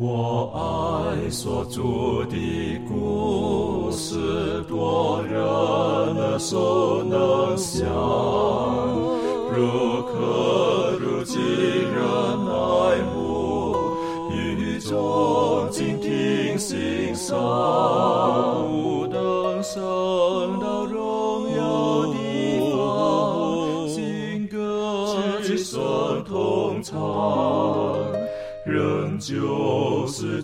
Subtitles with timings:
[0.00, 1.82] 我爱所著
[2.30, 7.84] 的故事，多人耳熟能想，
[9.50, 12.00] 如可如今人
[12.46, 13.74] 爱慕，
[14.30, 17.36] 语中静听心声，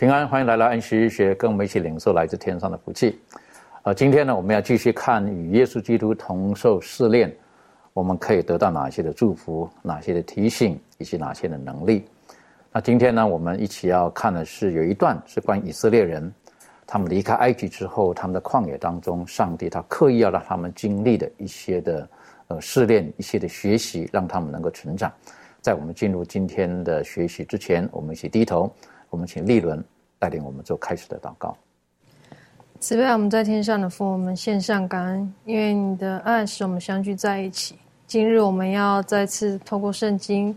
[0.00, 3.20] 平安，欢迎来到安息日学，跟我们一起领受来自天上的福气。
[3.82, 7.30] 呃，今天呢，我们要继续看与耶稣基督同受试炼，
[7.92, 12.06] 我们可以得到哪些的祝福、哪些的提醒，以及哪些的能力。
[12.72, 16.32] 那今天呢，我们一起要看的是有一段是关于以色列人，
[16.86, 22.08] 他们离开埃及之后，他们的旷野当中，上帝他刻意要让他们经历的一些的
[22.48, 25.12] 呃试炼、一些的学习，让他们能够成长。
[25.60, 28.74] 在我们进入今天的学习之前，我们一起低头，
[29.10, 29.84] 我们请立伦
[30.18, 31.56] 带领我们做开始的祷告。
[32.78, 37.74] 慈悲我们在天上的父，我们献上感恩，因为你的爱使我们相聚在一起。
[38.06, 40.56] 今日我们要再次透过圣经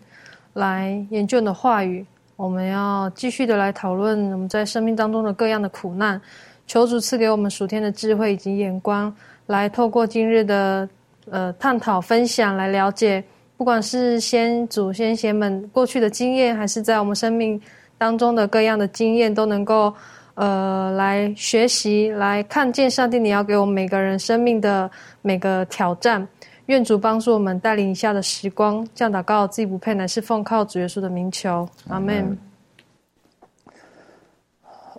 [0.53, 6.19] 来研究你的话语，我们要继续的来讨论我们在生命当中的各样的苦难。
[6.65, 9.13] 求主赐给我们属天的智慧以及眼光，
[9.47, 10.87] 来透过今日的
[11.29, 13.21] 呃探讨分享来了解，
[13.57, 17.61] 不管是先祖先贤们过去的经验，还是在我们生命
[17.97, 19.93] 当中的各样的经验，都能够。
[20.35, 24.89] 呃，来学习，来看见上帝，你要给我们每个人生命的
[25.21, 26.27] 每个挑战。
[26.65, 32.35] 愿主帮助我们带领以下的时光，这样祷告自己不配，乃是奉靠主耶稣的名求，阿门。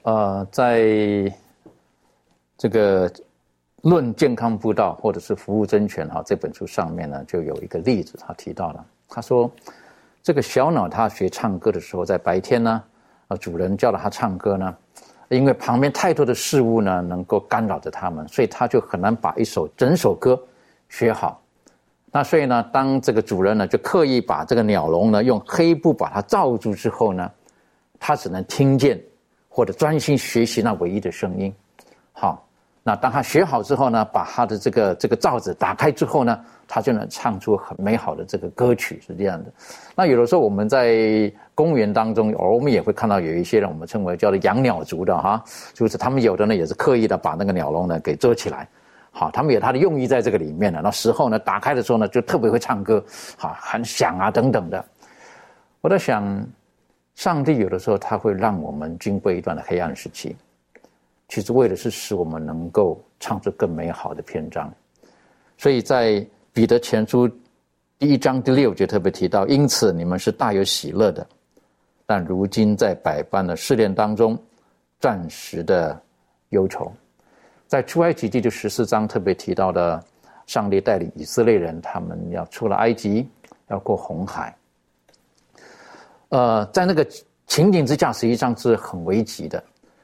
[0.04, 0.84] 呃，在
[2.56, 3.10] 这个
[3.82, 9.50] 《论健康步道》或者是《服务真权》哈这本书上面呢，就有一个例子，他提到了，他说
[10.22, 12.80] 这个小鸟它学唱歌的时候，在白天呢，
[13.36, 14.76] 主人叫了它唱歌呢。
[15.30, 20.40] 因为旁边太多的事物呢，能够干扰着他们，所以他就很难把一首整首歌
[20.90, 21.40] 学好。
[22.12, 27.28] 那所以呢，当这个主人呢，就刻意把这个鸟笼呢用黑布把它罩住之后呢，
[27.98, 29.02] 他只能听见
[29.48, 31.52] 或者专心学习那唯一的声音。
[32.12, 32.46] 好，
[32.82, 39.52] 那当他学好之后呢，把他的这个这个罩子打开之后呢，他就能唱出很美好的这个歌曲，是这样的。
[39.94, 45.42] 那有的时候我们在公园当中，而我们也会看到有一些人，我们称为叫做养鸟族的哈，
[45.72, 48.68] 就是他们有的呢也是刻意的把那个鸟笼呢给遮起来，
[49.10, 50.80] 好，他们有他的用意在这个里面的。
[50.82, 53.04] 那时候呢，打开的时候呢，就特别会唱歌，
[53.36, 54.84] 好，很响啊等等的。
[55.80, 56.44] 我在想，
[57.14, 60.34] 上帝有的时候他会让我们经过一段的黑暗时期，
[61.28, 64.72] 其实为的是使我们能够唱出更美好的篇章。
[65.56, 67.28] 所以在彼得前书
[67.98, 71.26] 第一章第六节特别提到，因此你们是大有喜乐的。
[72.06, 74.40] 但如今在百般的试炼当中，
[75.00, 76.00] 暂时的
[76.50, 76.92] 忧愁，
[77.66, 80.00] 在出埃及记的十四章特别提到的，
[80.46, 83.28] 上帝带领以色列人，他们要出了埃及，
[83.66, 84.56] 要过红海。
[86.28, 87.04] 呃，在那个
[87.48, 89.60] 情景之下，实际上是很危急的。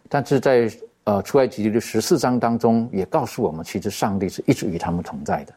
[0.08, 0.68] 但是在
[1.04, 5.54] 呃出埃及记的十四章当中，也告诉我们，其实上帝是一直与他们同在的。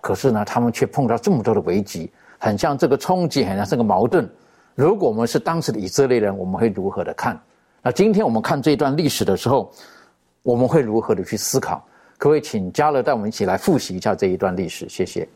[0.00, 4.28] 可是呢，他们却碰到这么多的危机，很像这个冲击，很像这个矛盾。
[4.74, 7.38] 如果我们是当时的以色列人，我们会如何的看？
[7.82, 9.70] 那今天我们看这一段历史的时候，
[10.42, 11.84] 我们会如何的去思考？
[12.16, 14.88] 可不可以请嘉乐带我们一起来复习一下这一段历史？
[14.88, 15.28] 谢谢。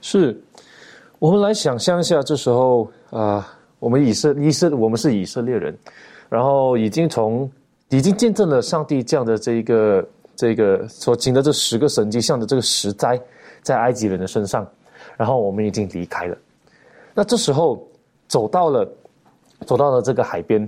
[0.00, 0.38] 是，
[1.18, 3.46] 我们来想象一下，这时候啊，
[3.78, 5.76] 我们以色以色我们是以色列人，
[6.28, 7.50] 然后已经从
[7.88, 13.20] 已经见证了上帝这样的这一个这个所行的这十个神迹，像的这个十灾
[13.62, 14.68] 在埃及人的身上，
[15.16, 16.36] 然后我们已经离开了。
[17.14, 17.82] 那这时候。
[18.28, 18.90] 走到了，
[19.66, 20.66] 走到了这个海边，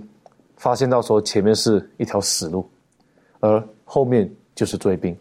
[0.58, 2.68] 发现到说前面是一条死路，
[3.40, 5.16] 而后面就是追兵。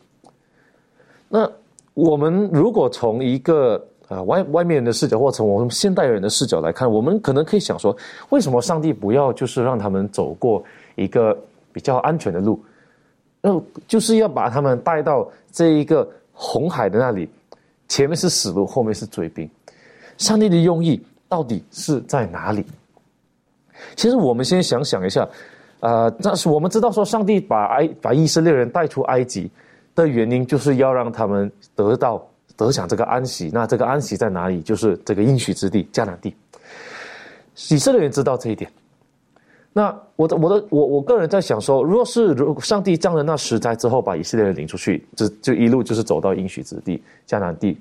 [1.30, 1.50] 那
[1.94, 7.96] 我们如果从一个啊外外面人的视角，或从我们现代人的视角来看，我们可能可以想说，
[8.28, 10.62] 为什么上帝不要就是让他们走过
[10.96, 11.34] 一个
[11.72, 12.62] 比较安全的路，
[13.40, 17.30] 那就是要把他们带到这一个红海的那里，
[17.88, 19.50] 前面是死路，后面是追兵。
[20.18, 21.02] 上帝的用意。
[21.30, 22.64] 到底是在哪里？
[23.96, 25.28] 其实我们先想想一下，
[25.80, 29.50] 呃，但是我们知道说，上帝把埃把以色列人带出埃及
[29.96, 32.24] 的原因，就是要让他们得到
[32.56, 33.50] 得享这个安息。
[33.52, 34.62] 那这个安息在哪里？
[34.62, 36.36] 就是这个应许之地迦南地。
[37.72, 38.72] 以色列人知道这一点。
[39.76, 47.76] 那我的我的我我个人在想说，若是如上帝降了那十灾之后，把以色列人领出去，就就一路就是走到应许之地迦南地。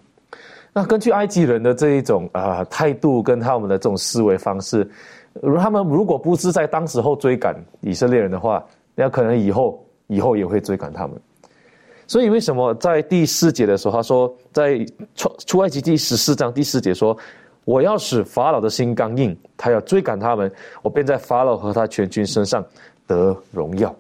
[0.72, 4.90] 那根据埃及人的这一种啊态度跟他们的这种思维方式，
[5.42, 11.14] 如他们如果不是在当时候追赶以色列人的话，那可能以后以后也会追赶他们。
[12.06, 14.78] 所以为什么在第四节的时候，他说在
[15.14, 17.14] 出出埃及第十四章第四节说。
[17.64, 20.50] 我要使法老的心刚硬，他要追赶他们，
[20.82, 22.64] 我便在法老和他全军身上
[23.06, 23.94] 得荣耀。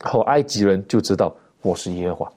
[0.00, 2.32] 后埃及人就知道我是耶和华。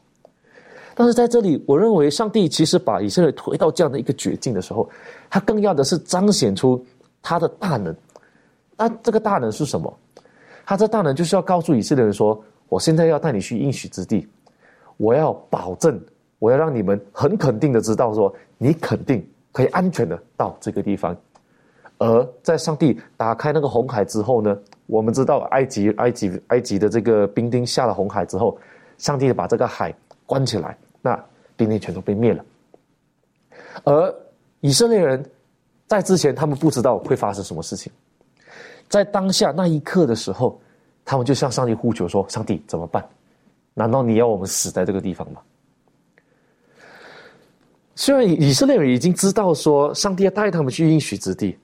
[0.96, 4.88] 但是在这里，我认为上帝其实把以色列推到这样的一个绝境的时候，
[5.30, 6.86] 他更要的是彰显出
[7.22, 7.96] 他的大能。
[8.78, 9.92] 那这个大能是什么？
[10.66, 14.28] 他这大能就是要告诉以色列人说：我现在要带你去应许之地，
[14.98, 16.00] 我要保证，
[16.38, 19.26] 我要让你们很肯定的知道说，你肯定。
[19.54, 21.16] 可以安全的到这个地方，
[22.00, 24.58] 而在上帝打开那个红海之后呢，
[24.88, 28.58] 我们知道埃及、埃及、埃及的这个兵丁下了红海之后，
[28.98, 29.96] 上帝把这个海
[30.26, 31.16] 关起来，那
[31.56, 32.44] 兵丁全都被灭了。
[33.84, 34.16] 而
[34.60, 35.24] 以色列人
[35.88, 37.92] 在之前，他们不知道会发生什么事情，
[38.90, 40.60] 在当下那一刻的时候，
[41.06, 43.08] 他们就向上帝呼求说：“上帝怎么办？
[43.76, 45.42] 难道你要我们死在这个地方吗？”
[47.96, 51.58] 虽然以色列人已经知道说上帝要带他们去应许之地，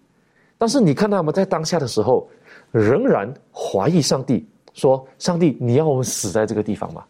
[0.58, 2.28] 但是你看他们在当下的时候，
[2.72, 7.04] 仍然怀疑上帝，说：“上帝，你要我们死在这个地方吗？”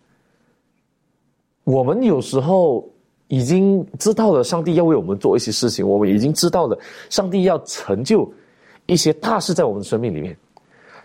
[1.65, 2.87] 我们有时候
[3.27, 6.79] 已经知道了上帝要为我们做一些事情，我们已经知道了
[7.09, 8.31] 上帝要成就
[8.85, 10.35] 一些大事在我们生命里面，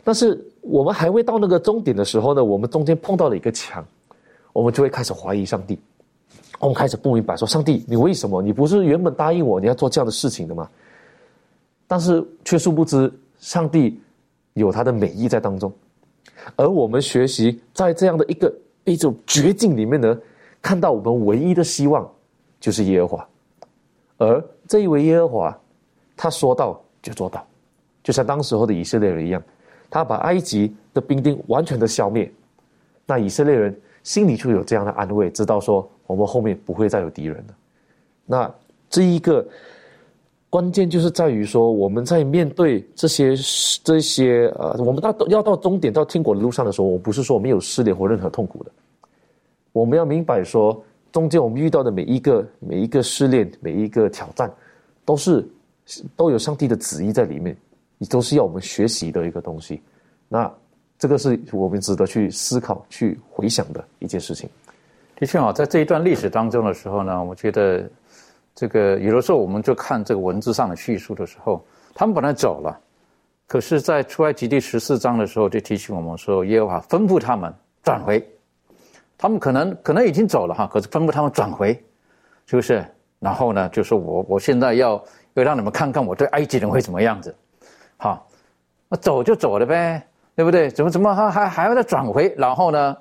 [0.05, 3.85] 但是我们还未到那个终点的时候呢，我们中间碰到了一个墙，
[4.53, 5.79] 我们就会开始怀疑上帝。
[6.61, 8.41] 我们开始不明白，说上帝，你为什么？
[8.41, 10.69] 你不是原本答应我你要做这样的事情的吗？
[11.87, 14.01] 但是却殊不知，上帝
[14.55, 15.73] 有他的美意在当中。
[16.57, 18.53] 而我们学习在这样的一个
[18.85, 20.19] 一种绝境里面呢，
[20.63, 22.11] 看到我们唯一的希望
[22.61, 23.29] 就是耶和华。
[24.17, 25.61] 而这一位耶和华，
[26.17, 27.47] 他说到就做到，
[28.03, 29.43] 就像当时候的以色列人一样，
[29.91, 32.31] 他把埃及的兵丁完全的消灭，
[33.07, 35.91] 那以色列人心里就有这样的安慰，知道说。
[36.07, 37.55] 我们后面不会再有敌人了。
[38.27, 38.55] 那
[38.91, 39.43] 这一个
[40.51, 43.35] 关键就是在于说，我们在面对这些
[43.83, 48.71] 这些呃，我们到要到终点到天国的路上的时候，我不是说没有失恋或任何痛苦的。
[49.73, 54.53] 我们要明白说，中间我们遇到的每一个每一个失恋、每一个挑战，
[55.07, 55.43] 都是
[56.15, 57.57] 都有上帝的旨意在里面，
[57.97, 59.81] 也都是要我们学习的一个东西。
[60.29, 60.53] 那
[60.99, 64.49] 这个是我们值得去思考、去回想的一件事情。
[65.17, 67.89] 的确啊，在这一段历史当中的时候呢，我觉得
[68.55, 71.65] 这个有的时候我们就看这个文字上的叙述的时候，
[71.95, 72.81] 他们本来走了，
[73.47, 77.53] 可是，在出埃及第十四章的时候就提醒我们说，耶和华吩咐他们
[77.83, 78.27] 转回，
[79.17, 81.73] 他们可能可能已经走了哈，可是吩咐他们转回，
[82.47, 82.85] 是不是？
[83.21, 85.03] 然后呢，就说我我现在要
[85.35, 87.35] 要让你们看看我对埃及人会怎么样子，
[87.97, 88.27] 好，
[88.89, 90.05] 那走就走了呗，
[90.37, 90.71] 对不对？
[90.71, 92.35] 怎么怎么还还还要再转回？
[92.37, 92.97] 然后呢？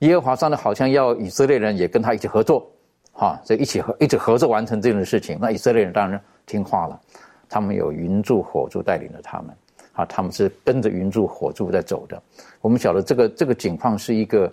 [0.00, 2.66] 耶和华上呢，好像要以色列人也跟他一起合作，
[3.12, 5.36] 哈，这一起合一起合作完成这件事情。
[5.38, 6.98] 那以色列人当然听话了，
[7.50, 9.54] 他们有云柱火柱带领着他们，
[9.92, 12.18] 啊，他们是跟着云柱火柱在走的。
[12.62, 14.50] 我们晓得这个这个景况是一个，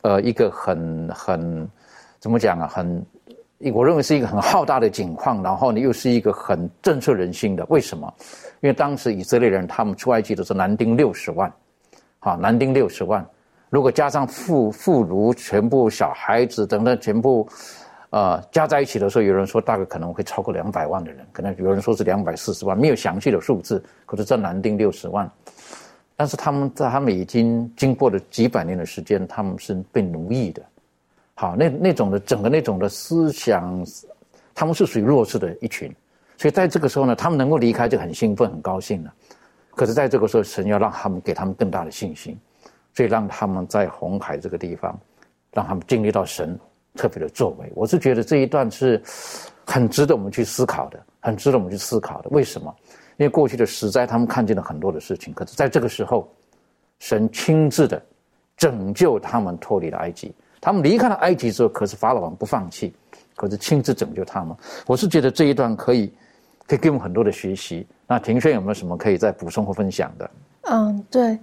[0.00, 1.68] 呃，一个很很
[2.18, 2.66] 怎么讲啊？
[2.66, 3.04] 很，
[3.74, 7.62] 我认为是一个很浩大的景况，然后呢，又是一个很震慑人心的。
[7.68, 8.10] 为什么？
[8.60, 11.52] 因为当时以色列人他们出埃及的是男丁六十万，
[12.18, 13.24] 好，男丁六十万。
[13.70, 17.46] 如果加上妇妇孺全部小孩子等等全部，
[18.10, 25.30] 呃加在一起的时候，有人说大概可能会超过两百万的人，可能有人说是两百四十万，没有详细的数字，可是这男丁六十万。
[26.16, 30.62] 但是他们在他们已经经过了几百年的时间，他们是被奴役的，
[31.34, 33.86] 好那那种的整个那种的思想，
[34.52, 35.94] 他们是属于弱势的一群，
[36.38, 39.12] 所以在这个时候呢，他们能够离开就很兴奋很高兴了。
[39.74, 42.34] 可是在这个时候，神要让他们给他们更大的信心。
[42.94, 44.98] 所以让他们在红海这个地方，
[45.52, 46.58] 让他们经历到神
[46.96, 47.70] 特别的作为。
[47.76, 49.00] 我是觉得这一段是
[49.64, 52.30] 很值得我们去思考的，很值得我们去思考的。
[52.30, 52.74] 为什么？
[53.18, 56.28] 因为过去的实灾，他们看见了很多的事情，可是在这个时候，
[56.98, 58.02] 神亲自的
[58.56, 60.34] 拯救他们脱离了埃及。
[60.60, 62.92] 他们离开了埃及之后，可是法老王不放弃，
[63.36, 64.56] 可是亲自拯救他们。
[64.88, 66.12] 我是觉得这一段可以
[66.68, 67.84] 可以给我们很多的学习。
[68.06, 70.30] 那庭轩有没有什么可以再补充或分享的？
[70.70, 71.38] 嗯，对，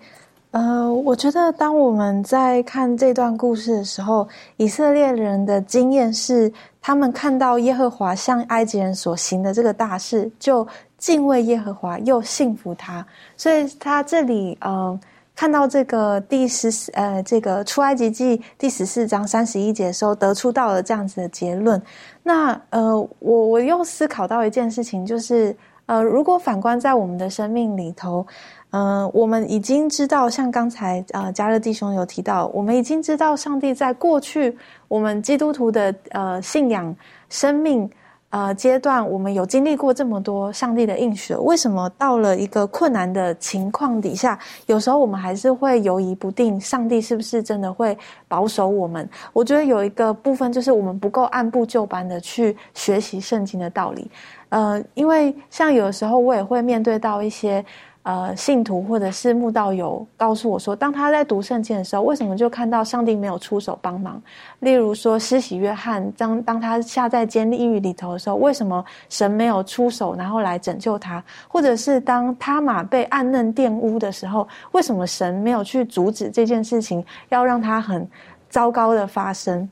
[0.51, 10.65] 呃，我觉得当我们在看这段故事的时候，以色列人的经验是，他们看到耶和华向埃及人所行的这个大事，就
[10.97, 13.05] 敬畏耶和华，又信服他。
[13.35, 14.97] 所以他这里，嗯。
[15.35, 21.79] 看到这个第十四呃，这个出埃及记第十四章三十一节的时候，得出到了这样子的结论。
[22.23, 25.55] 那呃，我我又思考到一件事情，就是
[25.87, 28.25] 呃，如果反观在我们的生命里头，
[28.71, 36.95] 嗯，我们已经知道，像刚才呃加勒弟兄有提到，我们已经知道上帝在过去我们基督徒的呃信仰
[37.29, 37.89] 生命。
[38.35, 49.09] 呃，阶段我们有经历过这么多上帝的应许，为什么到了一个困难的情况底下，有时候我们还是会犹疑不定，上帝是不是真的会保守我们？
[49.31, 54.11] 我觉得有一个部分就是我们不够按部就班的去学习圣经的道理。
[54.49, 57.63] 呃，因为像有的时候我也会面对到一些。
[58.05, 64.21] 呃，信徒或者是慕道友告诉我说，当他在读圣经的时候，为什么就看到上帝没有出手帮忙？
[64.59, 71.23] 例如说，施洗约翰当当他下在监狱里头的时候，为什么神没有出手，然后来拯救他？
[71.47, 78.07] 或者是当他马被暗嫩玷污的时候，为什么神没有去阻止这件事情，要让他很
[78.51, 79.67] 糟糕的发生？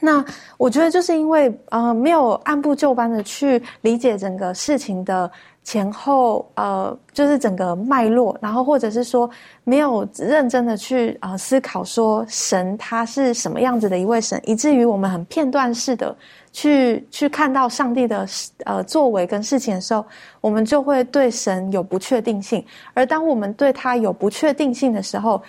[0.00, 0.24] 那
[0.56, 5.30] 我觉得就是因为呃，没有按部就班的去理解整个事情的。
[5.62, 9.28] 前后呃，就是整个脉络，然后或者是说
[9.62, 16.16] 没有认真的去啊思考说神他是什么样子的一位神，以至于我们很片段式的
[16.50, 18.26] 去去看到上帝的
[18.64, 20.04] 呃作为跟事情的时候，
[20.40, 22.64] 我们就会对神有不确定性。
[22.94, 25.40] 而当我们对他有不确定性的时候，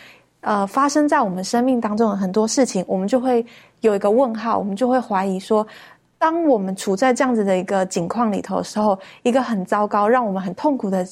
[0.41, 3.43] 呃，发生在我们生命当中的很多事情，我们就会
[3.79, 5.65] 有一个问号，我们就会怀疑说。
[6.21, 11.03] 当我们处在这样子的一个境况里头的时候，一个很糟糕、让我们很痛苦的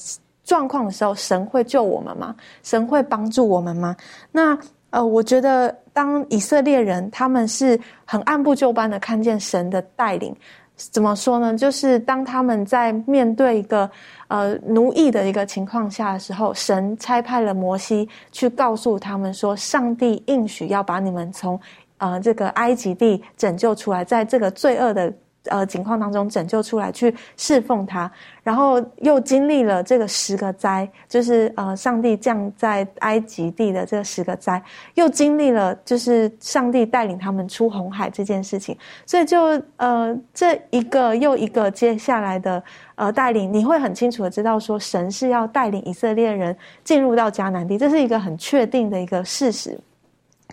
[0.44, 2.36] 状况的时候，神会救我们吗？
[2.62, 3.96] 神会帮助我们吗？
[4.32, 4.56] 那
[4.92, 10.36] 呃，我觉得当以色列人他们是很按部就班的看见神的带领，
[10.75, 11.58] 怎么说呢？
[11.58, 13.89] 就是当他们在面对一个
[14.28, 21.60] 呃奴役的一个情况下的时候，神差派了摩西去告诉他们说，上帝应许要把你们从。
[22.00, 25.13] 呃，这个埃及地拯救出来，在这个罪恶的
[25.46, 28.12] 呃情况当中拯救出来，去侍奉他，
[28.44, 34.62] 然后又经历了这个十个灾，就是呃上帝降在埃及地的这十个灾，
[34.96, 42.62] 又经历了就是上帝带领他们出红海这件事情，所以就呃这一个又一个接下来的
[42.96, 49.79] 呃带领，你会很清楚的知道说神是要带领以色列人进入到迦南地，这是一个很确定的一个事实，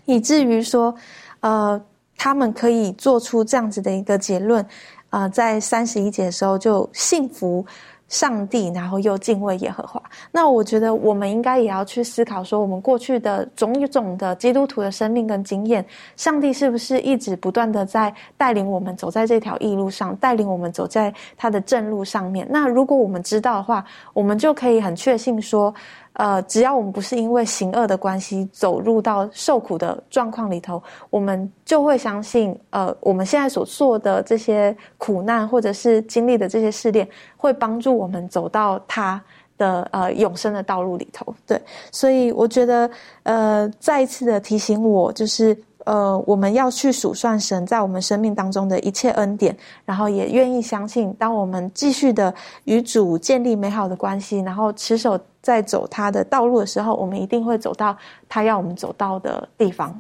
[0.07, 0.95] 以至于说。
[1.41, 1.81] 呃，
[2.17, 4.67] 他们可以做出这样子的一个结论，
[5.11, 7.65] 啊，在三十一节的时候就信服
[8.09, 10.03] 上帝，然后又敬畏耶和华。
[10.33, 15.85] 那我觉得我们应该也要去思考，说我们过去的种种的基督徒的生命跟经验，
[16.17, 22.45] 上帝是不是一直不断的在带领我们走在这条义路上，带领我们走在他的正路上面？
[22.51, 23.85] 那如果我们知道的话，
[24.15, 25.73] 我们就可以很确信说。
[26.17, 37.07] 呃，只要我们不是因为行恶的关系走入到受苦的状况里头，我们就会相信，呃，我们现在所做的这些苦难或者是经历的这些试炼，
[37.37, 39.23] 会帮助我们走到他
[39.59, 41.35] 的呃永生的道路里头。
[41.47, 41.61] 对，
[41.93, 42.91] 所以我觉得，
[43.23, 45.57] 呃，再一次的提醒我，就是。
[45.87, 57.97] 呃，我们要去数算神在我们生命当中的一切恩典，然后也愿意相信，当我们继续的与主建立美好的关系，然后持守在走他的道路的时候，我们一定会走到
[58.29, 59.99] 他要我们走到的地方。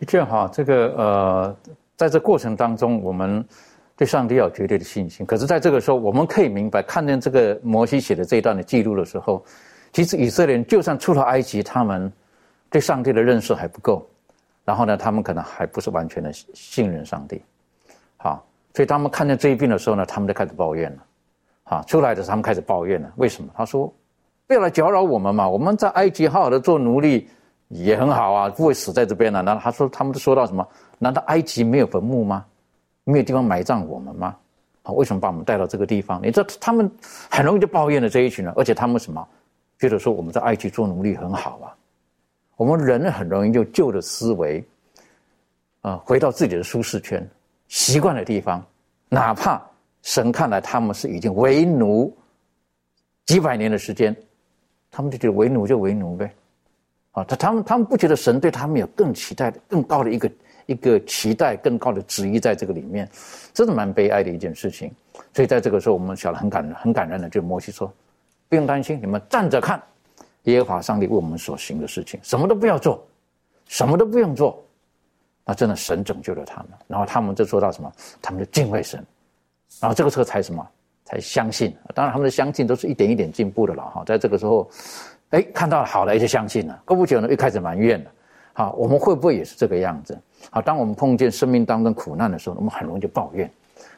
[0.00, 1.56] 的确哈，这个呃，
[1.94, 3.44] 在这过程当中，我们
[3.96, 5.26] 对上帝有绝对的信心。
[5.26, 9.44] 可是，在这个时候，我们可以明白，看见这个摩西写的这一段的记录的时候，
[9.92, 12.10] 其实以色列人就算出了埃及，他们
[12.70, 14.06] 对上帝的认识还不够。
[14.66, 17.40] 然后呢，他们可能还不是完全的信任上帝，
[18.16, 18.44] 好，
[18.74, 20.98] 所以他们看见这一病的时候呢，他们就开始抱怨了，
[21.62, 23.48] 好，出来的时候他们开始抱怨了，为什么？
[23.56, 23.86] 他说，
[24.46, 27.28] 不要来搅扰我们嘛，我们在埃及好好的做奴隶
[27.68, 29.40] 也很好啊，不会死在这边了。
[29.40, 30.66] 那他说，他们都说到什么？
[30.98, 32.44] 难道埃及没有坟墓吗？
[33.04, 34.34] 没有地方埋葬我们吗？
[34.82, 36.20] 好，为什么把我们带到这个地方？
[36.20, 36.90] 你知道，他们
[37.30, 39.24] 很容易就抱怨了这一群人，而且他们什么？
[39.78, 41.70] 觉得说我们在埃及做奴隶很好啊。
[42.56, 44.64] 我们人很容易就旧的思维，
[45.82, 47.26] 啊，回到自己的舒适圈、
[47.68, 48.64] 习惯的地方，
[49.08, 49.62] 哪怕
[50.02, 52.14] 神看来他们是已经为奴
[53.26, 54.16] 几百年的时间，
[54.90, 56.32] 他们就觉得为奴就为奴呗，
[57.12, 60.30] 啊，他他们他们不觉得神对他们有更期待的、更高的一个
[60.64, 63.06] 一个期待更高的旨意在这个里面，
[63.52, 64.90] 真的蛮悲哀的一件事情。
[65.34, 67.92] 所以在这个时候，我们晓得很感人，很感人的，就摩西说
[68.48, 69.82] ：“不用担心，你们站着看
[70.46, 73.00] 耶和华上帝为我们所行的事情，什么都不要做，
[73.66, 74.60] 什么都不用做。”
[75.48, 77.92] 那真的神拯救了他们，然后他们就做到什么？
[78.20, 79.04] 他们就敬畏神，
[79.80, 80.66] 然后这个时候才什么？
[81.04, 81.72] 才相信。
[81.94, 84.02] 当然，他们的相信都是一点一点进步的了哈。
[84.04, 84.68] 在这个时候，
[85.30, 86.82] 哎，看到了好了，就相信了。
[86.84, 88.10] 过不久呢，又开始埋怨了。
[88.54, 90.18] 好，我们会不会也是这个样子？
[90.50, 93.48] 好，当我们碰见生命当中苦难的时候，我们很容易就抱怨。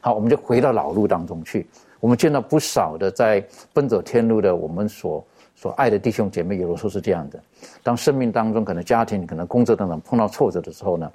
[0.01, 1.67] 好，我们就回到老路当中去。
[1.99, 5.25] 我们见到不少的在奔走天路的我们所
[5.59, 7.37] 所爱的弟兄姐妹，有的时候是这样的。
[7.83, 11.11] 当生命当中可能家庭、可能工作等等碰到挫折的时候呢？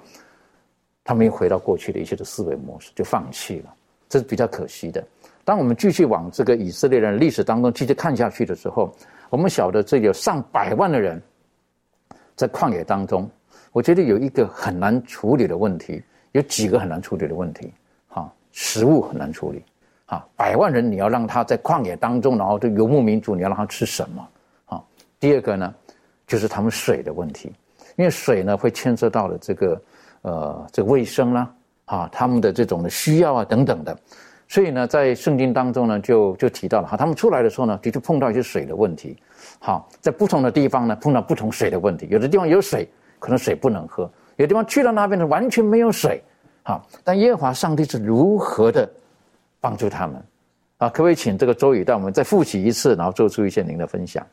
[1.03, 3.73] 他们又回到过去的一些的思维模式，就放弃了，
[4.07, 5.03] 这是比较可惜的。
[5.43, 8.93] 当我们继续往这个以色列人历史当中继续看下去的时候，
[9.31, 11.19] 我们晓得这有上百万的人
[12.35, 13.27] 在旷野当中，
[13.71, 17.73] 我觉得有一个很难处理的问题，有几个很难处理的问题。
[18.07, 19.63] 哈，食物很难处理。
[20.05, 24.27] 哈，百万人你要让他在旷野当中，然后这游牧民族你要让他吃什么？
[25.19, 25.73] 第二个呢，
[26.27, 27.51] 就是他们水的问题，
[27.95, 29.81] 因为水呢会牵涉到了这个。
[30.27, 31.53] 呃，这个卫生啦，
[31.85, 33.95] 啊，他们的这种的需要啊，等等的，
[34.47, 39.15] 所以呢，在圣经当中呢，就就提到了哈，他们出来的时候呢，的确碰到一些水的问题，
[39.59, 46.19] 好，在不同的地方呢，碰到不同水的问题，有的地方有水，可能水不能喝；有的地方去到那边呢，完全没有水，
[46.63, 48.89] 好，但耶和华上帝是如何的
[49.61, 50.15] 帮助他们？
[50.77, 54.25] 啊，可不可以请这个周宇带我们再复习一次，然后做出一些您的分享？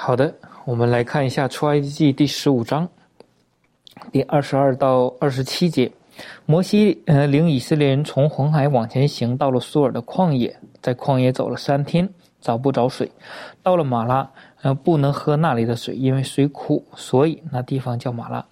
[0.00, 0.32] 好的，
[0.64, 2.88] 我们来看一下出埃及记第十五章。
[4.12, 5.90] 第二十二到二十七节，
[6.46, 12.08] 摩西呃领以色列人从红海往前行，到了苏尔的旷野，在旷野走了三天，
[12.40, 13.10] 找不着水，
[13.60, 14.30] 到了马拉，
[14.62, 18.46] 呃不能喝那里的水，因为水苦，所以那地方叫马拉。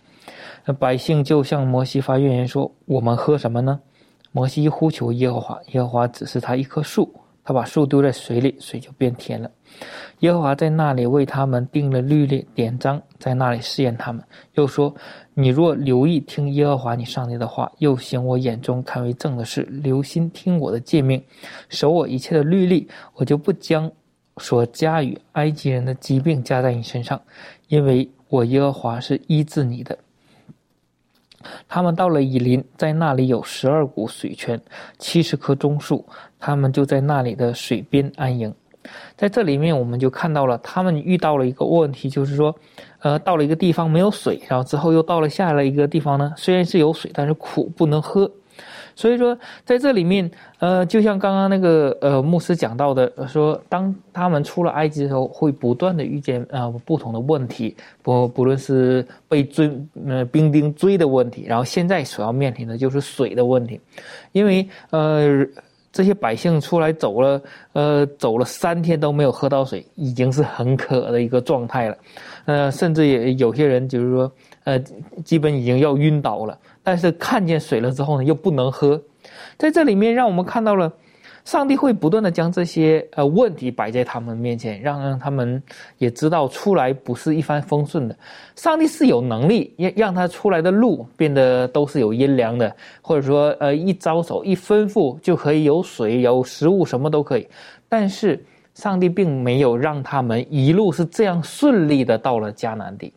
[0.64, 3.78] 那百姓就向摩西发怨言说：“我们喝什么呢？”
[4.32, 7.14] 摩西呼求耶和华，耶和华指示他一棵树。
[7.48, 9.48] 他把树丢在水里，水就变甜了。
[10.20, 14.24] 耶和华在那里为他们定了律例典章，在那里试验他们。
[14.54, 14.94] 又说
[15.34, 21.22] ：“你若留意听耶和华你上帝的话，又行我眼中看为正的事，留心听我的诫命，
[21.68, 23.90] 守我一切的律例，我就不将
[24.38, 27.20] 所加与埃及人的疾病加在你身上，
[27.68, 29.98] 因为我耶和华是医治你的。”
[31.68, 34.60] 他们到了以林，在那里有十二股水泉，
[34.98, 36.04] 七十棵棕树，
[36.40, 38.52] 他们就在那里的水边安营。
[39.16, 42.54] 在这里面，我们就看到了他们遇到了一个问题，就是说，
[43.00, 48.30] 呃，到了一个地方没有水，然后之后又到了下了一个地方呢，虽然是有水，但是苦不能喝。
[48.94, 59.70] 所以说，在这里面，呃，就像刚刚那个呃牧师讲到的，说当他们出了埃及的时候，会不断的遇见呃不同的问题，不不论是被追
[60.06, 63.78] 呃兵丁追的问题，然后现在所要面临的就是水的问题，
[64.32, 65.46] 因为呃
[65.96, 71.96] 这些百姓出来走了呃走了三天都没有喝到水，已经是很渴的一个状态了，
[72.44, 74.30] 呃，甚至也有些人就是说
[74.64, 74.78] 呃
[75.24, 76.58] 基本已经要晕倒了。
[76.82, 79.00] 但是看见水了之后呢，又不能喝，
[79.56, 80.92] 在这里面让我们看到了，
[81.46, 85.62] 上帝会不断的将这些呃问题摆在他们面前，让让他们
[85.98, 88.16] 也知道出来不是一帆风顺的。
[88.56, 97.46] 上帝是有能力让让他出来的路变得都是有阴凉的，或者说呃一招手一吩咐就可以有水有食物什么都可以。
[97.88, 103.12] 但是上帝并没有让他们一路是这样顺利的到了迦南地。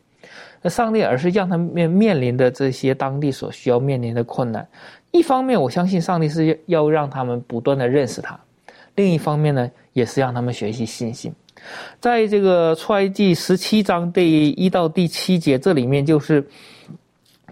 [0.61, 4.67] 那上帝而是让他们面面临的这些当地所需要面临的困难，
[5.11, 8.39] 一方面我相信上帝是要让他们不断的认识他，
[8.95, 11.33] 另一方面呢，也是让他们学习信心。
[11.99, 16.47] 在这个出埃及十七章第一到第七节这里面，就是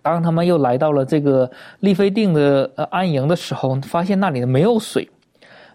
[0.01, 1.49] 当他们又来到了这个
[1.81, 5.09] 利非定的呃安营的时候，发现那里没有水。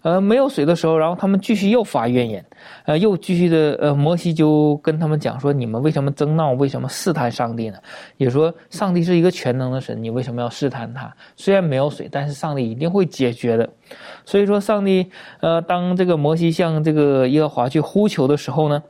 [0.02, 2.44] 呃，没有水的时候，然后他们继续又发怨言，
[2.84, 6.52] 呃，又继续的，呃，摩西就跟他们讲说：你们为什么争闹？
[6.52, 7.78] 为什么试探上帝呢？
[8.16, 11.12] 也说上帝是一个全能的神，你为什么要试探他？
[11.36, 13.68] 虽然没有水，但是上帝一定会解决的。
[14.26, 15.10] 所以说，上帝，
[15.40, 18.82] 呃，当这个摩西向这个耶和华去呼求的时候呢？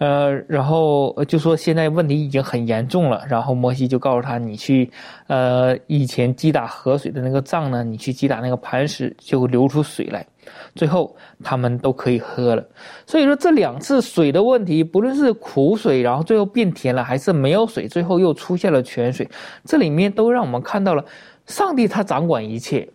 [0.00, 4.90] 呃，然后就说现在问题已经很严重了，然后摩西就告诉他，你去，
[5.26, 10.26] 呃，以前击打河水的那个杖呢，你去击打那个磐石，就流出水来，
[10.74, 12.64] 最后他们都可以喝了。
[13.06, 19.28] 所以说这两次水的问题，不论是苦水，然后最后变甜了，还是没有水，最后又出现了泉水，
[19.66, 21.04] 这里面都让我们看到了
[21.44, 22.88] 上帝他掌管一切。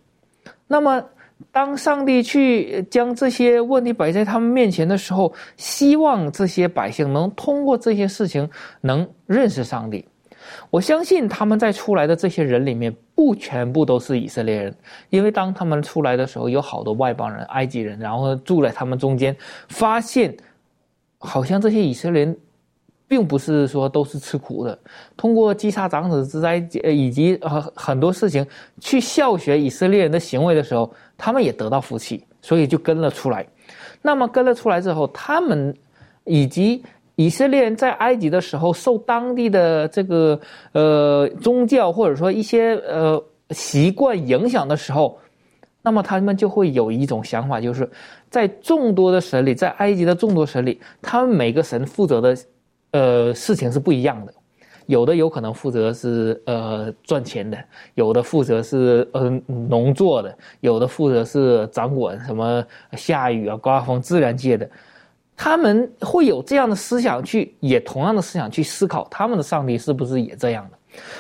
[0.68, 1.04] 那么。
[1.52, 8.50] 当上帝去将这些问题摆在他们面前的时候，希望这些百姓能通过这些事情
[8.82, 10.06] 能认识上帝。
[10.70, 14.76] 我相信他们在出来的这些人里面，不全部都是以色列人，
[15.10, 19.36] 因为当他们出来的时候，有好多外邦人、埃及人，然后住在他们中间，
[19.70, 20.36] 发现
[21.18, 22.38] 好像这些以色列人。
[23.08, 24.78] 并不是说都是吃苦的，
[25.16, 28.44] 通过击杀长子之灾，呃，以及呃很多事情
[28.82, 33.46] 去效学以色列人的行为的时候，他们也得到福气，所以就跟了出来。
[34.02, 35.76] 那么跟了出来之后，他们
[36.24, 36.84] 以及
[37.16, 40.40] 以色列人在埃及的时候受当地的这个
[40.74, 45.18] 呃宗教或者说一些呃习惯影响的时候，
[45.82, 47.90] 那么他们就会有一种想法，就是
[48.30, 52.38] 在众多的神里，在埃及的众多神里，他们每个神负责的。
[52.92, 54.34] 呃，事情是不一样的，
[54.88, 57.58] 有的有可能负责是呃赚钱的，
[57.96, 64.70] 有的负责是呃农作的，有的负责是掌管什么下雨啊、刮风、自然界的，
[65.36, 70.78] 他们会有这样的思想去，也同样的思想去思考他们的上帝是不是也这样的。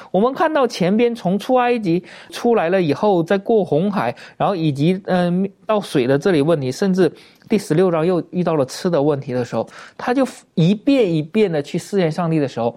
[0.10, 7.12] 我们看到前边从出埃及出来了以后，再过红海，然后以及嗯到水的这里问题，甚至。
[7.48, 12.76] 第十六章又遇到了吃的问题的时候，他就一遍一遍的去试验上帝的时候，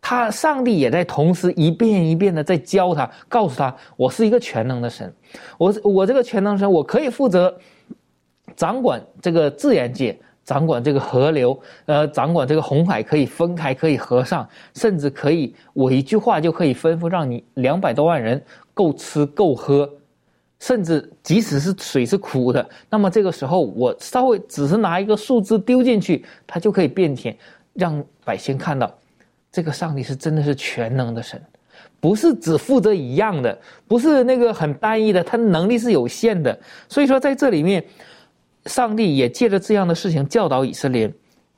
[0.00, 5.12] 他上帝也在同时一遍一遍的在教他，告诉他：我是一个全能的神，
[5.58, 7.54] 我我这个全能神，我可以负责
[8.56, 18.42] 掌管这个自然界，掌管这个河流，呃，掌管这个红海可以分开，可以合上，甚至可以我一句话就可以吩咐让你两百多万人
[18.74, 19.88] 够吃够喝。
[20.58, 27.34] 甚至即使是水是苦的，那么这个时候我稍微只是拿一个树枝丢进去，它就可以变甜，
[27.72, 28.92] 让百姓看到，
[29.52, 31.40] 这个上帝是真的是全能的神，
[32.00, 36.58] 不是只负责一样的，不是那个很单一的，他能力是有限的。
[36.88, 37.84] 所以说在这里面，
[38.66, 41.12] 上帝也借着这样的事情教导以色列。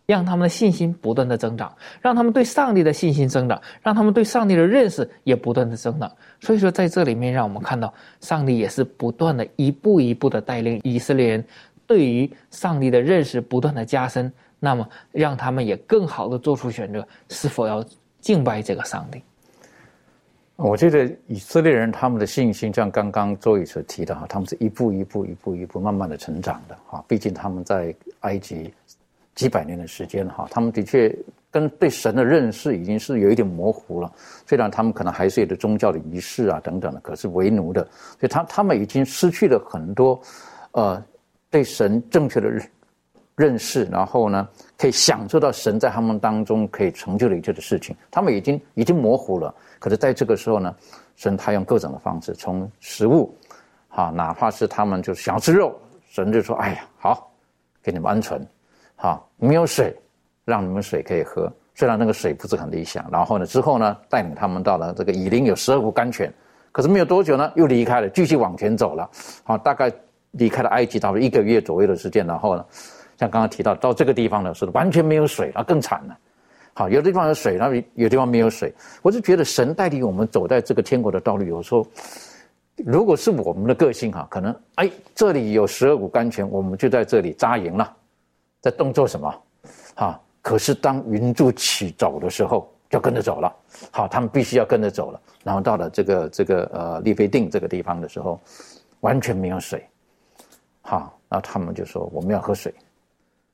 [0.04, 6.10] 让他们的信心不断的增长，让他们对上帝的信心增长，让他们对上帝的认识也不断的增长。
[6.40, 11.44] 所以说，在这里面，让我们看到上帝也是不断的一步一步的带领以色列人
[11.86, 14.30] 对于上帝的认识不断的加深，
[14.64, 17.84] 那么让他们也更好的做出选择，是否要
[18.20, 19.20] 敬拜这个上帝。
[20.54, 27.04] 我觉得以色列人他们的信心，像刚刚周宇所提的哈，他们是一步一步、一步一步慢慢的成长的哈。
[27.08, 28.72] 毕竟他们在埃及。
[29.34, 31.10] 几百年的时间哈，他们的确
[31.50, 34.12] 跟对神的认识已经是有一点模糊了。
[34.46, 37.82] 虽然他们可能还是有的宗教的仪式啊等等的，可是为奴的，
[38.20, 40.20] 所以他他们已经失去了很多，
[40.72, 41.02] 呃，
[41.48, 42.62] 对神正确的认
[43.36, 49.54] 认识，然后呢，可以享受到神在他们当中可以成就的一切的事情，他们已经已经模糊了。
[49.78, 50.74] 可是在这个时候呢，
[51.16, 53.34] 神他用各种的方式，从食物，
[53.88, 55.74] 哈，哪怕是他们就想要吃肉，
[56.10, 57.30] 神就说：“哎呀，好，
[57.82, 58.40] 给你们鹌鹑。”
[58.94, 59.96] 好，没有水，
[60.44, 61.52] 让你们水可以喝。
[61.74, 66.32] 虽然那个水不是很理想，然后呢，之后呢，带领他们到了这个以林有十二股甘泉，
[66.70, 69.10] 可是没有多久呢，又离开了，继续往前走了。
[69.42, 69.90] 好，大概
[70.32, 72.64] 离开了埃及，差不多一个月左右的时间，然后呢，
[73.18, 76.18] 像刚刚提到到这个地方呢，是完全没有水，那更惨了。
[76.74, 78.72] 好，有的地方有水，那有地方没有水。
[79.02, 81.86] 我就觉得神带领我们走在这个天国的道路，有时候
[82.76, 87.94] 如果是我们的个性哈，可能哎，这里有十二股甘泉，我们就在这里扎营了。
[88.60, 89.42] 在动作什么？
[89.94, 93.54] 哈，可是当云柱起走的时候，就跟着走了。
[93.90, 95.20] 好，他们必须要跟着走了。
[95.44, 98.40] 然后到了这个这个呃利非定这个地方的时候，
[99.00, 99.84] 完全没有水。
[100.80, 102.72] 好，然后他们就说我们要喝水。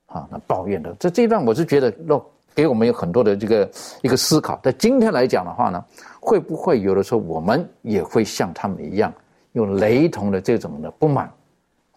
[0.08, 2.20] 啊，那抱怨的这这一段，我是觉得，让
[2.54, 3.70] 给我们有很多的这个
[4.02, 4.58] 一个思考。
[4.62, 5.84] 在今天来讲的话呢，
[6.20, 9.12] 会不会有的时候我们也会像他们一样，
[9.52, 11.30] 用雷同的这种的不满、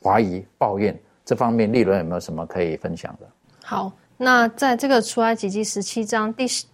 [0.04, 0.98] 怀疑、抱怨？
[1.24, 3.28] 这方面，利润有没有什么可以分享的？
[3.64, 6.66] 好，那在这个出埃及记十七章第十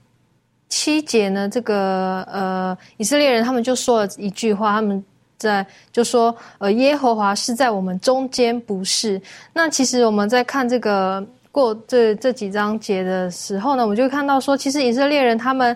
[0.70, 5.04] 七节呢，这个呃以色列人他们就说了一句话，他们
[5.38, 9.22] 在就说呃耶和华是在我们中间，不是。
[9.54, 15.76] 那其实我们在看这个过这这几章节的时候呢，我们就看到说，其实以色列人他们。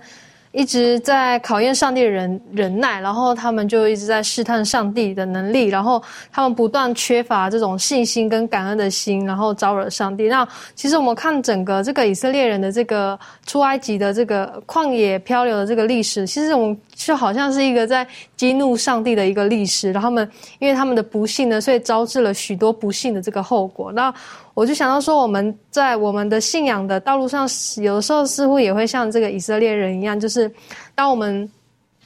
[0.51, 10.27] 一直在考验上帝的忍忍耐，然后他们就一直在试探上帝的能力，然后他们不断缺乏这种信心跟感恩的心，然后招惹上帝。
[10.27, 19.91] 那其实我们看整个这个以色列人的这个出埃及的这个旷野漂流的这个历史，其实我们就好像是一个在激怒上帝的一个历史。
[19.91, 23.91] 然后他们因为他们的不幸呢，所以招致了许多不幸的这个后果。
[23.93, 24.13] 那
[24.61, 30.49] 我就想到说，我们在我们的信仰的道路上，有的时候似乎也会像这个以色列人一样，就是
[30.93, 31.49] 当我们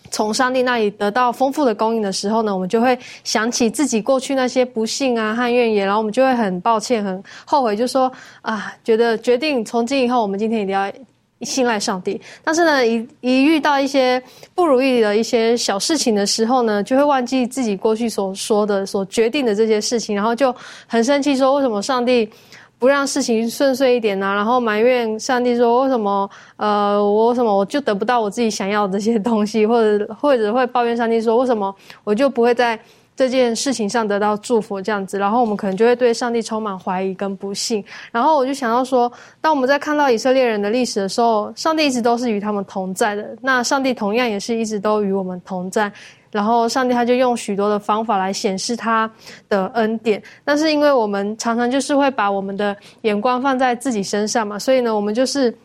[0.10, 8.10] 从上帝那里得到丰富的供应的时候呢，我们就会想起自己过去那些不幸啊和怨言，然后我们就会很抱歉、很后悔，就说
[8.42, 10.90] 啊，觉得决定从今以后，我们今天一定要
[11.42, 12.20] 信赖上帝。
[12.44, 14.22] 但是呢，一一遇到一些
[14.54, 20.56] 不如意的一些小事情的时候呢，就会忘记自己过去所说的、所决定的这些事情，然后就
[20.88, 22.30] 很生气，说为什么上帝
[22.80, 24.34] 不让事情顺遂一点呢？
[24.34, 32.80] 然后埋怨上帝说为什么呃我为什么我就得不到我自己想要的这些东西，或者或者会抱怨上帝说为什么我就不会在。
[33.16, 37.84] 这件事情上得到祝福，这样子，然后我们可能就会对上帝充满怀疑跟不信。
[38.12, 43.36] 然后我就想到说，当我们在看到以色列人的历史的时候，上帝一直都是与他们同在的。
[43.42, 45.92] 那上帝同样也是一直都与我们同在。
[46.32, 49.10] 然后上帝他就用许多的方法来显示他
[49.48, 50.22] 的恩典。
[50.44, 55.56] 但是因为我们常常就是会把我们的眼光放在自己身上嘛，所以呢，我们就是。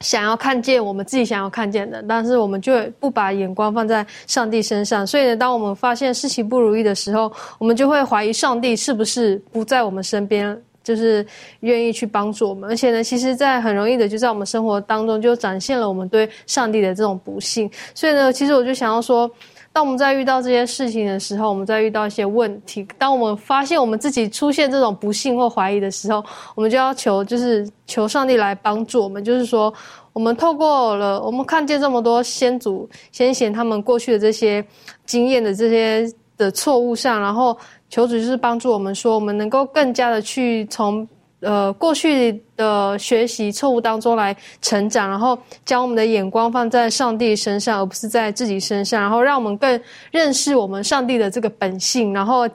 [0.00, 5.06] 想要看见我们自己想要看见的，但是我们就不把眼光放在上帝身上。
[5.06, 11.26] 所以呢，当我们发现事情不如意的时候，我们就会怀疑上帝是不是不在我们身边，就是
[11.60, 12.70] 愿意去帮助我们。
[12.70, 17.70] 而且呢，其实，在很容易的就在我们生活当中就展现了我们对上帝的这种不幸。
[17.94, 19.30] 所以呢，其实我就想要说。
[19.72, 26.24] 当我们在遇到这些事情的时候，我们在遇到一些问题，当我们发现我们自己出现这种不幸或怀疑的时候，
[26.56, 29.22] 我们就要求，就是求上帝来帮助我们。
[29.22, 29.72] 就是说，
[30.12, 34.64] 我们透过了，我们看见这么多先祖先贤他们过去的这些
[35.06, 36.04] 经验的这些
[36.36, 37.56] 的错误上，然后
[37.88, 41.08] 求主就是帮助我们，说我们能够更加的去从。
[41.40, 52.46] 呃，过去的学习错误当中来成长，然后将我们的眼光放在上帝身上，而不是在自己身上，然后让我们更认识我们上帝的这个本性，然后，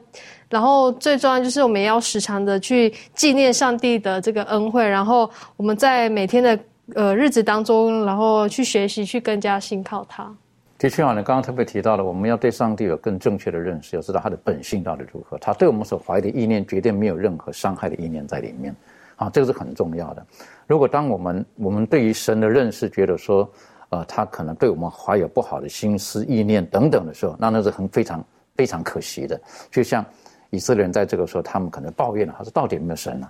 [0.50, 6.60] 然后最重要就是我们也要时常的去纪念上帝的这个恩惠，然后我们在每天的
[6.93, 10.32] 呃日子当中，然后去学习，去更加信靠他。
[10.77, 15.38] 的确啊，你刚刚特别提到了，我们要对上帝有更正确的认识，要知道他的本性到底如何。
[15.38, 18.75] 他对我们所怀的意念，绝对没有任何伤害的意念在里面。
[19.15, 20.25] 啊，这个是很重要的。
[20.67, 23.49] 如果当我们我们对于神的认识觉得说，
[23.88, 28.21] 呃，他可能对我们怀有不好的心思、意念等等的时候，那那是很非常
[28.57, 29.39] 非常可惜的。
[29.71, 30.05] 就像
[30.49, 33.29] 以色列人在这个时候，他们可能抱怨了，他说：“到底有没有神呢？”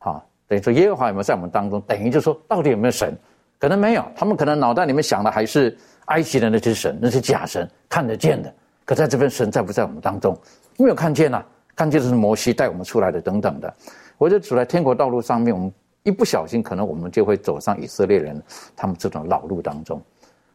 [0.00, 1.78] 好，等于说耶和华有没有在我们当中？
[1.82, 3.14] 等于就说到底有没有神？
[3.58, 5.76] 可能没有，他们可能脑袋里面想的还是。
[6.06, 8.52] 埃及的那些神，那些假神，看得见的，
[8.84, 10.36] 可在这边神在不在我们当中？
[10.78, 11.42] 没有看见呐，
[11.74, 13.74] 看见的是摩西带我们出来的等等的。
[14.18, 18.42] 我就走在天国道路上面，我们一不小心，可能我们就会走上以色列人
[18.74, 20.00] 他们这种老路当中。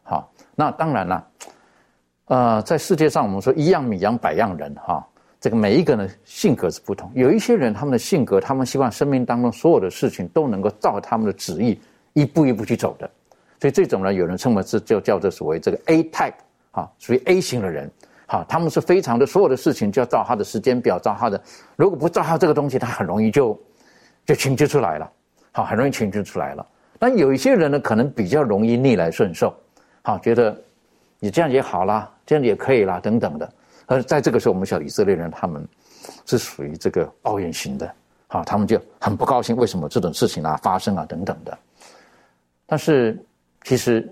[0.02, 1.28] 好，那当然了，
[2.26, 5.06] 呃，在世界上我们说一样米养百样人哈，
[5.40, 7.10] 这个每一个人性格是不同。
[7.14, 11.80] 有一些人他们的性格，他们希望生命当中所有的事情都能够照他们的旨意
[12.14, 13.10] 一步一步去走的。
[13.62, 16.34] 所以这种呢，有人称为是就叫做所谓这个 A type，
[16.72, 17.88] 啊，属于 A 型的人，
[18.26, 21.40] 好，他们是非常的，所有的事情就要照他的时间表，照他的，
[21.76, 23.56] 如果不照他这个东西，他很容易就
[24.26, 25.08] 就情绪出来了，
[25.52, 26.66] 好，很容易情绪出来了。
[26.98, 29.54] 但有一些人呢，可能比较容易逆来顺受，
[30.02, 30.60] 好，觉得
[31.20, 33.48] 你这样也好啦，这样也可以啦，等等的。
[33.86, 35.64] 而在这个时候，我们小以色列人他们
[36.26, 37.94] 是属于这个抱怨型的，
[38.26, 41.56] 好，他们就很不高兴，为什么这种事情啊发生啊等等的，
[42.66, 43.16] 但是。
[43.64, 44.08] 其实，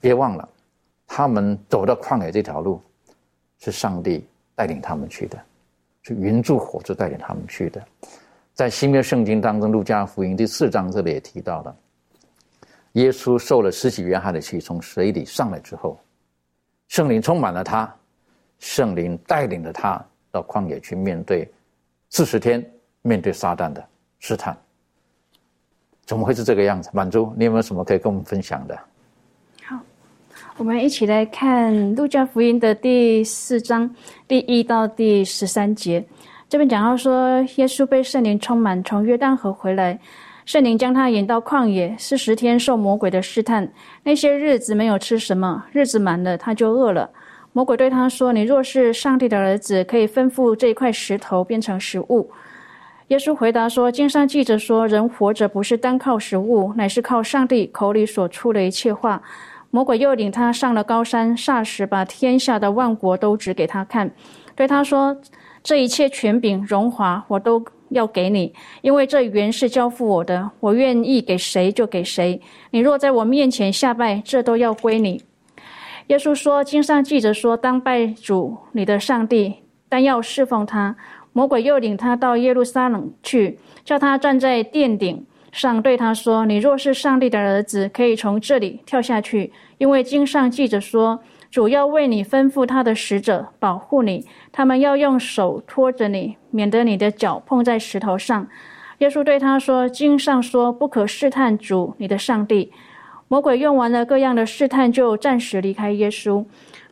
[0.00, 0.48] 别忘了，
[1.06, 2.80] 他们走到旷野这条路，
[3.58, 5.38] 是上帝带领他们去的，
[6.02, 7.84] 是云柱火柱带领他们去的。
[8.54, 11.76] 在新约圣经当中，《路加福音》第四章这里也提到了，
[12.92, 15.98] 耶稣受了施洗约翰的气，从水里上来之后，
[16.88, 17.94] 圣灵充满了他，
[18.58, 21.50] 圣灵带领着他到旷野去面对
[22.10, 22.64] 四十天
[23.02, 23.86] 面对撒旦的
[24.18, 24.56] 试探。
[26.04, 26.90] 怎么会是这个样子？
[26.92, 28.78] 满足，你有没有什么可以跟我们分享的？
[29.64, 29.78] 好，
[30.56, 33.88] 我们一起来看《路加福音》的第四章
[34.26, 36.04] 第一到第十三节。
[36.48, 39.98] 这边讲到说，耶稣被圣灵充满，从约旦河回来，
[40.44, 43.66] 圣灵将他引到旷野，四十天受魔鬼的试探。
[44.02, 47.08] 那些日子没有吃什么，日子满了，他就饿了。
[47.54, 52.30] 魔鬼对他说：“你若是上帝的儿子，可以吩咐这一块石头变成食物。”
[53.12, 59.20] 耶稣回答说：“经上记着说，人活着不是单靠食物，乃是靠上帝口里所出的一切话。”
[59.70, 64.10] 魔鬼又领他上了高山，霎时把天下的万国都指给他看，
[64.56, 65.14] 对他说
[65.62, 72.40] ：“这一切权柄、荣华，我都要给你，因为这原是交付我的，我愿意给谁就给谁。
[72.70, 75.22] 你若在我面前下拜，这都要归你。”
[76.08, 79.56] 耶稣说：“经上记着说，当拜主你的上帝，
[79.90, 80.96] 但要侍奉他。”
[81.32, 98.46] 魔鬼又领他到耶路撒冷去，叫他站在殿顶上，对他说：“你若是上帝的儿子，可以从这里跳下去，因为经上记着说，主要为你吩咐他的使者保护你，他们要用手托着你，免得你的脚碰在石头上。”
[98.98, 102.72] 耶稣对他说：“经上说，不可试探主你的上帝。”
[103.28, 106.44] 魔鬼用完了各样的试探，就暂时离开耶稣。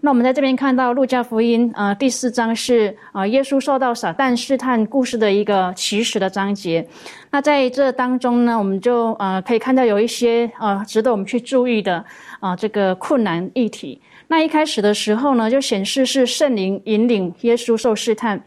[0.02, 6.86] 那我们在这边看到路加福音，呃，第四章是啊，耶稣受到撒旦试探故事的一个起始的章节。
[7.30, 12.02] 那在这当中呢，我们就呃可以看到有一些呃值得我们去注意的
[12.40, 14.00] 啊这个困难议题。
[14.28, 18.42] 那一开始的时候呢，就显示是圣灵引领耶稣受试探。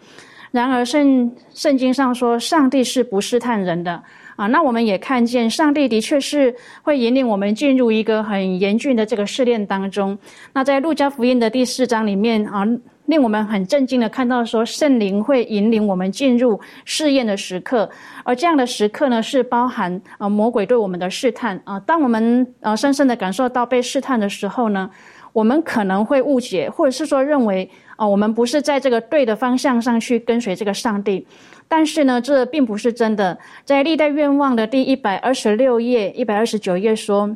[0.50, 4.02] 然而圣圣经上说，上帝是不试探人的。
[4.36, 10.17] 啊，那我们也看见，上帝的确是会引领我们进入一个很严峻的这个试炼当中。
[10.54, 12.65] 那在路加福音的第四章里面啊，
[13.06, 17.89] 令我们很震惊的看到说，圣灵会引领我们进入试验的时刻，
[18.24, 21.80] 而这样的时刻呢，是包含啊魔鬼对我们的试探啊。
[21.82, 24.89] 当我们呃深深的感受到被试探的时候呢，
[25.32, 31.28] 我们可能会误解，或者是说认为啊，我们不是在这个对的方向上去跟随这个上帝。
[31.67, 33.38] 但是呢，这并不是真的。
[33.65, 37.36] 在历代愿望的第一百二十六页、一百二十九页说，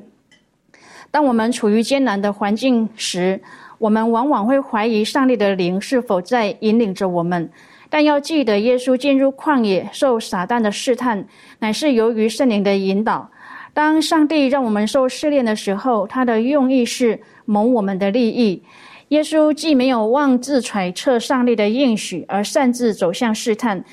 [1.10, 3.42] 当我们处于艰难的环境时，
[3.80, 7.50] 我们往往会怀疑上帝的灵是否在引领着我们。
[7.90, 11.26] 但要记得，耶稣进入旷野受撒旦的试探，
[11.60, 13.30] 乃是由于圣灵的引导。
[13.74, 18.62] 当上帝让我们受试炼的时候，他的用意是谋我们的利益。
[19.10, 23.86] 耶稣既没有妄自揣测上帝的应许，而擅自走向试探。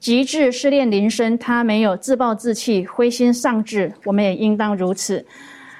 [0.00, 5.24] 极致试炼铃声，他没有自暴自弃、灰心丧志，我们也应当如此。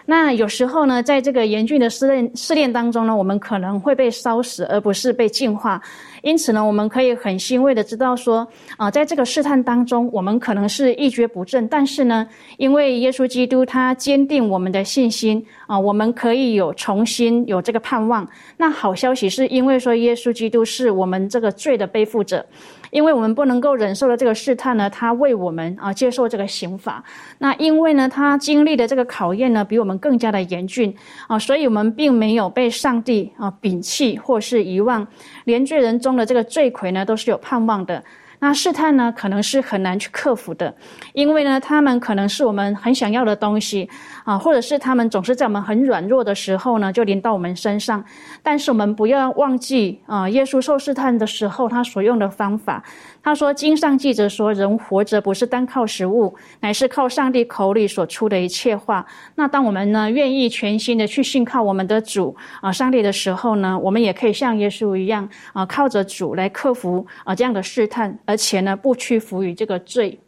[0.05, 5.81] 那有时候呢，在这个严峻的试炼试炼当中呢，我们可能会被烧死，而不是被净化。
[6.23, 12.27] 因此呢，我们可以很欣慰的知道说，啊，在这个试探当中，我们可能是一蹶不振，但是呢，
[12.59, 18.29] 因为耶稣基督他坚定我们的信心，啊，我们可以有重新有这个盼望。
[18.57, 22.45] 那好消息是因为说，耶稣基督是我们这个罪的背负者。
[22.91, 27.03] 因为我们不能够忍受的这个试探呢，他为我们啊接受这个刑罚。
[27.39, 30.95] 那因为呢，他经历的这个考验呢，比我们更加的严峻
[31.27, 35.07] 啊，所以我们并没有被上帝啊摒弃或是遗忘。
[35.45, 38.03] 连罪人中的这个罪魁呢，都是有盼望的。
[38.43, 40.75] 那试探呢，可能是很难去克服的，
[41.13, 43.87] 因为呢，他们可能是我们很想要的东西
[44.31, 48.05] 啊，或者是他们总是在我们很软弱的时候呢，就临到我们身上。
[48.45, 52.85] 但是我们不要忘记啊，耶稣受试探的时候，他所用的方法。
[53.25, 59.05] 他说：“经上记着说，人活着不是单靠食物，乃是靠上帝口里所出的一切话。
[59.35, 70.21] 那当我们呢，愿意全心的去信靠我们的主啊，上帝的时候呢，我们也可以像耶稣一样啊，靠着主来克服啊这样的试探，而且呢，不屈服于这个罪。”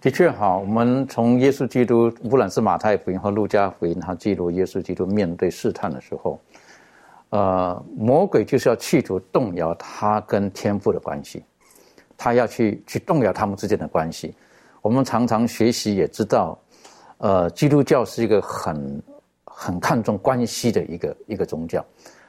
[0.00, 6.40] 的确，好，我们从耶稣基督，无论是马太福音和路加福音，他记录耶稣基督面对试探的时候，
[7.28, 11.44] 呃，魔鬼就是要企图动摇他跟天父的关系。
[12.16, 14.34] 他要去去动摇他们之间的关系。
[14.80, 16.58] 我们常常学习也知道，
[17.18, 19.02] 呃，基督教是一个很
[19.44, 21.84] 很看重关系的一个一个宗教。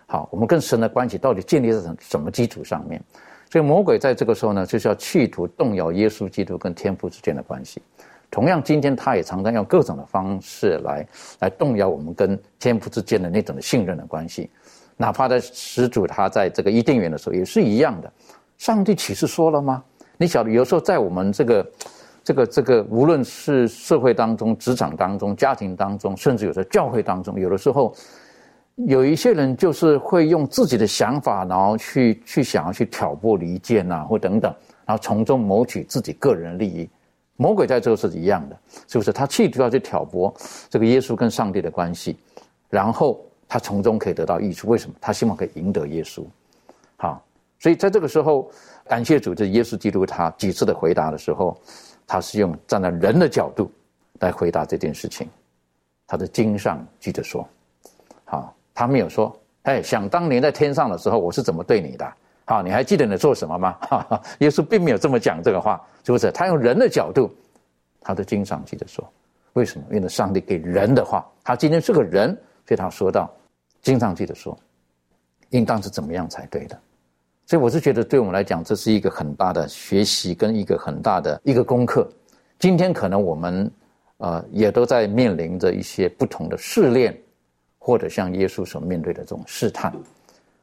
[0.08, 3.02] 好，我们跟神的关系到底建立在什什么基础上面？
[3.52, 7.82] 所以魔鬼在这个时候呢，就是要企图动摇耶稣基督跟天父之间的关系。
[8.30, 11.06] 同样，今天他也常常用各种的方式来
[11.40, 14.50] 来动摇我们跟天父之间的那种的信任的关系。
[14.96, 18.10] 哪怕在始祖他在这个伊甸园的时候也是一样的。
[18.58, 19.84] 上帝启示说了吗？
[20.16, 21.72] 你晓得，有时候在我们这个、
[22.24, 27.94] 这个、这个，无论是社会当中、职场当中、家庭当中，甚至有时候教会当中，有的时候
[28.76, 34.54] 有一些人就是会用自己的想法，然后去去想要去挑拨离间呐，或等等，
[34.86, 36.90] 然后从中谋取自己个人利益。
[37.38, 38.58] 魔鬼在这个是一样的，
[38.88, 39.12] 是不是？
[39.12, 40.34] 他企图要去挑拨
[40.70, 42.18] 这个耶稣跟上帝的关系，
[42.70, 44.68] 然后他从中可以得到益处。
[44.68, 44.96] 为什么？
[45.02, 46.24] 他希望可以赢得耶稣。
[46.98, 47.24] 好。
[47.60, 48.50] 所以在这个时候，
[48.88, 51.56] 感谢主，这耶稣基督他几次的回答的时候，
[52.08, 53.72] 他是用站在人的角度
[54.20, 55.30] 来回答这件事情。
[56.08, 57.48] 他的经上记着说
[58.26, 62.14] ：“好，他没有说，哎，想当年在天上的时候，我是怎么对你的？
[62.46, 66.32] 好，你还记得你做什么吗？” 哈哈，耶稣并没有这么讲这个话，是不是？
[66.32, 67.34] 他用人的角度，
[68.02, 69.08] 他的经常记得说
[69.54, 69.86] ：“为什么？
[69.92, 72.30] 因为上帝给人的话，他今天是个人，
[72.68, 73.32] 所以他说到，
[73.82, 74.58] 经常记得说，
[75.50, 76.78] 应当是怎么样才对的。”
[77.48, 82.10] 所以我是觉得，对我们来讲，这是一个很大的学习跟一个很大的一个功课。
[82.60, 83.70] 今天可能我们，
[84.18, 87.20] 呃，也都在面临着一些不同的试炼，
[87.84, 89.92] 或者像耶稣所面对的这种试探。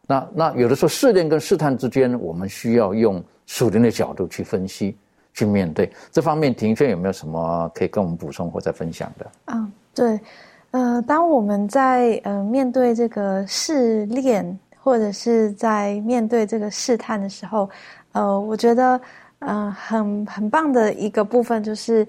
[0.06, 4.96] 那那有的时候试炼跟试探之间，我们需要用属灵的角度去分析、
[5.34, 5.90] 去面对。
[6.12, 9.26] 这方面，庭轩有没有什么可以跟我们补充或者分享的？
[9.46, 10.20] 啊，对，
[10.70, 14.58] 呃，当我们在呃面对这个试炼。
[14.80, 17.68] 或者是在面对这个试探的时候，
[18.12, 18.98] 呃，我觉得，
[19.40, 22.08] 呃，很很棒的一个部分就是，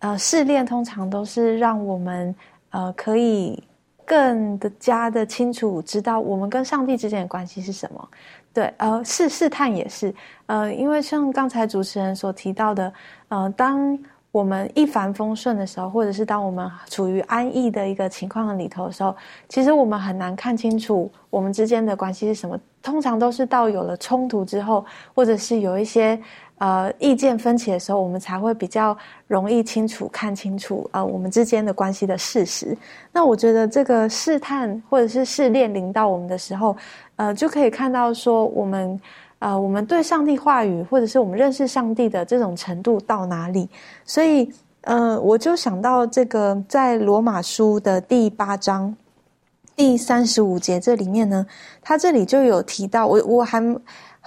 [0.00, 2.34] 呃，试炼通常都是让我们
[2.70, 3.62] 呃可以
[4.06, 8.08] 更的加的清楚知道我们跟上帝之间的关系是什么。
[8.54, 10.14] 对，呃，试试探也是，
[10.46, 12.90] 呃，因为像刚才主持人所提到的，
[13.28, 13.98] 呃，当
[14.32, 19.14] 我们一帆风顺的时候，或者是当我们处于安逸的一个情况里头的时候，
[19.48, 22.58] 其实我们很难看清楚我们之间的关系是什么。
[22.82, 26.18] 通常都是到有了冲突之后，或者是有一些
[26.58, 28.96] 呃意见分歧的时候，我们才会比较
[29.26, 32.76] 容易清楚看清楚呃我们之间的关系的事实。
[33.12, 36.76] 那我觉得这个试探或者是试炼临到我们的时候。
[37.18, 39.00] 呃，就可以看到说，我们，
[39.38, 43.66] 呃，我们对上帝话语，或者是我们认识上帝的这种程度到哪里？
[44.04, 44.52] 所以，
[44.82, 48.94] 呃，我就想到这个，在罗马书的第八章
[49.74, 51.46] 第三十五节这里面呢，
[51.80, 53.62] 他这里就有提到，我我还。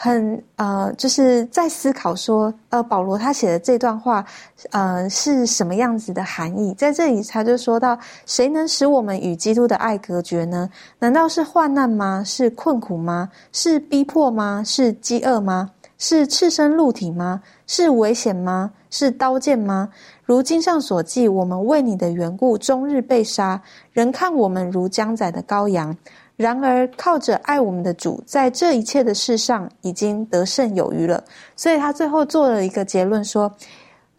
[0.02, 4.26] 很呃，就是在思考说，呃，保罗他写的这段话，
[4.72, 6.74] 呃，是什么样子的含义？
[6.76, 10.70] 在这里，他就说到：谁能使我们与基督的爱隔绝呢？
[11.00, 12.24] 难道是患难吗？
[12.26, 13.30] 是困苦吗？
[13.52, 14.64] 是逼迫吗？
[14.66, 15.70] 是饥饿吗？
[15.98, 17.42] 是赤身露体吗？
[17.68, 18.72] 是危险吗？
[18.90, 19.90] 是刀剑吗？
[20.24, 25.94] 如经上所记，我们为你的缘故，终日被杀，人看我们如将宰的羔羊。
[26.40, 31.22] 然而，靠着爱我们的主，在这一切的事上已经得胜有余了。
[31.54, 33.54] 所以他最后做了一个结论说：“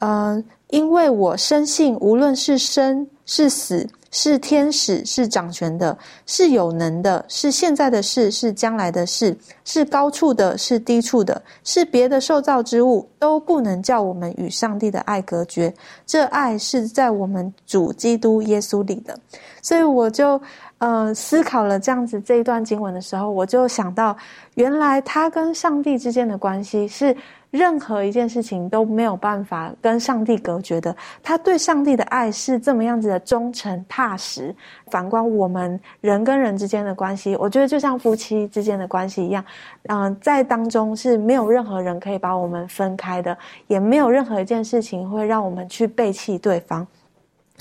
[0.00, 5.96] 呃，因为我深信，无论是生是死，是天使，是掌权的，
[6.26, 15.72] 是有能的，是现在的事，是将来的事，是高处的，是低处的，是别的受造之物，都不能叫我们与上帝的爱隔绝。
[16.06, 19.18] 这爱是在我们主基督耶稣里的。”
[19.62, 20.38] 所以我就。
[20.80, 24.16] 呃，思考了这样子这一段经文的时候，我就想到，
[24.54, 27.14] 原来他跟上帝之间的关系是
[27.50, 30.96] 任何一件事情都没有办法跟上帝隔绝的。
[31.22, 34.56] 他对上帝的爱是这么样子的忠诚踏实。
[34.90, 39.44] 反观我们人跟人之间的关系，我觉得就像夫妻之间的关系一样，
[39.88, 46.86] 嗯，在当中是没有任何人可以把我们分开的，也没有任何一件事情会让我们去背弃对方。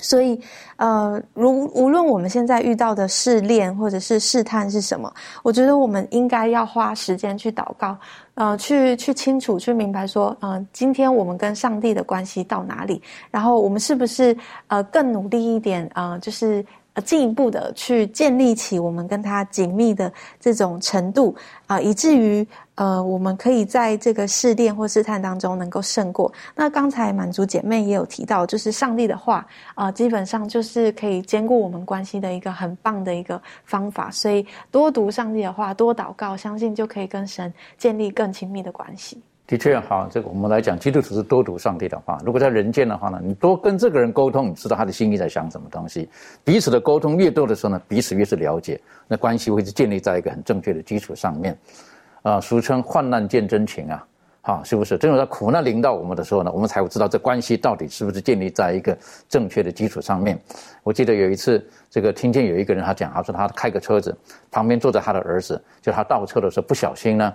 [0.02, 0.40] 所以，
[0.76, 7.96] 呃，如无论我们现在遇到的试炼或者是试探是什么，我觉得我们应该要花时间去祷告，
[8.34, 14.36] 呃，去去清楚去明白说，呃，今天我们跟上帝的关系到哪里，然后我们是不是
[14.68, 21.34] 呃更努力一点，呃，就是呃进一步的去建立起我们跟他紧密的这种程度
[21.66, 22.46] 啊，以至于。
[22.80, 26.32] 呃，我们可以在这个试炼或试探当中能够胜过。
[26.56, 34.10] 那刚才满足姐妹也有提到，就是上帝的话啊，基本上就是可以兼顾我们关系的一个很棒的一个方法。
[34.10, 39.20] 所以多读上帝的话，多祷告，相信就可以跟神建立更亲密的关系。
[39.46, 42.18] 的确，好，这个我们来讲，基督徒是多读上帝的话。
[42.24, 46.08] 如果在人间的话呢，你多跟这个人沟通，你知道他的心意在想什么东西。
[46.42, 51.54] 彼此的沟通越多的时候呢，彼此越是了解，那关系会是建立在一个很正确的基础上面。
[52.22, 54.06] 啊，俗称患难见真情啊，
[54.42, 54.98] 好，是不是？
[54.98, 58.96] 只有在苦难临到我们的时候呢，我们才会知道这关系到底是不是建立在一个
[59.28, 60.38] 正确的基础上面。
[60.82, 64.16] 我记得有一次，这个听见有一个人他讲，他说他开个车子，
[64.50, 67.32] 旁边坐着他的儿子，就他倒车的时候不小心呢，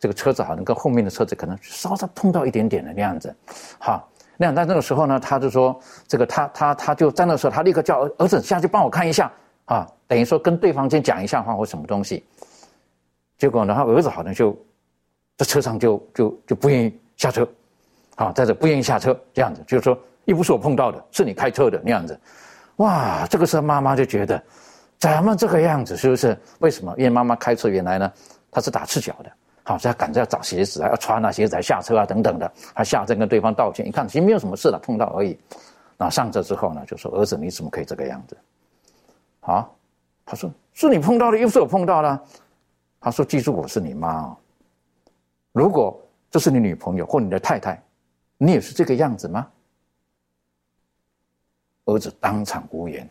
[0.00, 3.34] 这个车子好像跟后面的车子可能稍稍碰到一点点的那样子，
[3.78, 5.78] 好，那样在那个时候呢，他就说，
[6.08, 9.30] 这个他他他就在那时候，他立刻叫儿子下去帮我看一下
[9.66, 12.24] 啊，等于说跟对方先讲一下话或什么东西。
[13.38, 14.56] 结果呢，他儿子好像就
[15.36, 17.48] 在车上就就就不愿意下车，
[18.16, 22.18] 啊，在这不愿意下车，这样子就是说，又不是我碰到的，是你开车的那样子，
[22.76, 24.42] 哇，这个时候妈妈就觉得
[24.98, 26.38] 怎么这个样子，是不是？
[26.60, 26.94] 为什么？
[26.96, 28.12] 因为妈妈开车原来呢，
[28.50, 29.32] 她是打赤脚的，
[29.64, 35.38] 好，所以赶着要找鞋子啊，要穿那鞋子下车啊，等等的，她下车跟对方道歉，一看其实没有什么事了，碰到而已。
[35.96, 38.36] 那上车之后呢，就说儿子，你怎么可以这个样子？
[39.40, 39.68] 啊，
[40.24, 42.20] 他说是你碰到的，又不是我碰到的。
[43.04, 44.34] 他说：“记住，我是你妈。
[45.52, 46.00] 如果
[46.30, 47.78] 这是你女朋友或你的太太，
[48.38, 49.46] 你也是这个样子吗？”
[51.84, 53.06] 儿子当场无言，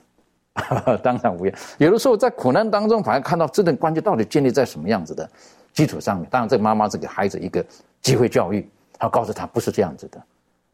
[1.04, 1.56] 当场无言。
[1.78, 5.30] 有的时候在苦难当中，反而看到这段关系到底建立在什么样子的
[5.74, 6.28] 基础上面。
[6.28, 7.64] 当然，这个妈妈是给孩子一个
[8.02, 8.68] 机会教育，
[8.98, 10.20] 他告诉他不是这样子的，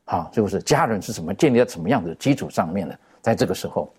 [0.05, 0.61] 好，是不是？
[0.61, 2.97] 家人是什么建立在什么样子的基础上面的？
[3.21, 3.93] 在这个时候，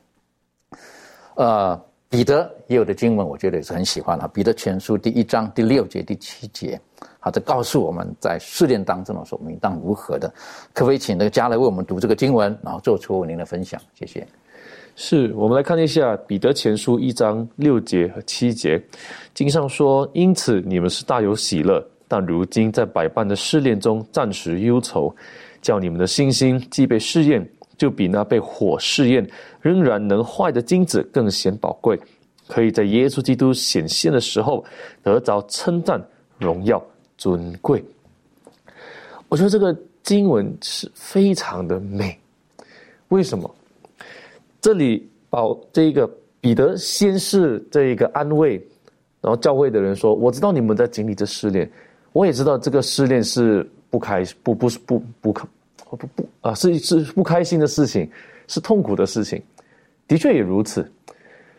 [1.34, 1.78] 呃。
[2.10, 4.28] 彼得也有的经文，我觉得也是很喜欢啊。
[4.34, 6.78] 彼得全书第一章第六节、第七节，
[7.20, 10.28] 好，这告诉我们在试炼当中的时候，我们应当如何的。
[10.74, 13.80] 可不可以请那个家来为我们读这个经文，然后做出您的分享？
[13.94, 14.26] 谢谢。
[14.96, 18.82] 是我们来看一下彼得前书一章六节和七节，
[19.32, 25.14] 经上说：“因此你们是大有喜乐，但如今在百般的试炼中暂时忧愁，
[25.62, 27.48] 叫你们的信心既被试验。”
[27.80, 29.26] 就比那被火试验
[29.62, 31.98] 仍然能坏的金子更显宝贵，
[32.46, 34.62] 可以在耶稣基督显现的时候
[35.02, 35.98] 得着称赞、
[36.36, 36.84] 荣耀、
[37.16, 37.82] 尊贵。
[39.30, 42.14] 我觉得这个经文是非常的美，
[43.08, 43.50] 为什么？
[44.60, 46.06] 这里保这个
[46.38, 48.62] 彼得先是这一个安慰，
[49.22, 51.66] 然后教会的人说：“我知道你们在经历这试炼，
[52.12, 55.48] 我也知道这个试炼是不开不不是不不可
[55.90, 58.08] 不不不啊是是不开心的事情，
[58.46, 59.42] 是痛苦的事情，
[60.06, 60.88] 的确也如此。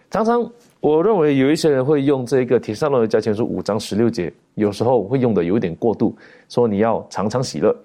[0.09, 6.15] 常常我认为有一些人会用这个《铁上罗加前书》五章十六节，有时候会用的有一点过度，
[6.49, 7.75] 说你要常常喜乐。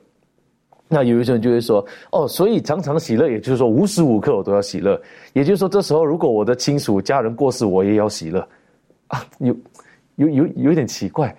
[0.88, 5.00] 那有一些人就会说：哦，所以常常喜乐，也就是说无时无刻我都要喜乐。
[5.32, 8.48] 也就是说，这时候如果我的亲属家人过世，我也要喜乐。
[9.08, 9.56] 啊，有
[10.14, 11.34] 有有有一点奇怪。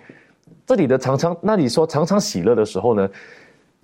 [0.66, 3.08] 这里的常常，那你说常常喜乐的时候呢，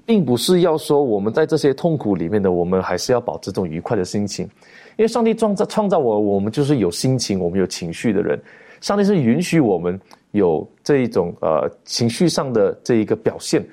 [0.07, 4.45] 并不是要说我们在这些痛苦里面的，我们还是要保持这种愉快的心情。
[4.97, 8.41] 因为上帝创造创造我，我们就是有心情，我们有情绪的人。
[8.81, 9.99] 上帝是允许我们
[10.33, 13.65] 有这一种呃情绪上的这一个表现。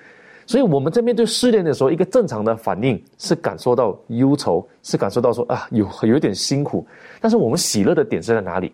[0.47, 6.85] 所以我们在面对失恋的时候，一个正常的反应是感受到忧愁，是感受到说啊有有点辛苦。
[7.19, 8.71] 但是我们喜乐的点是在哪里？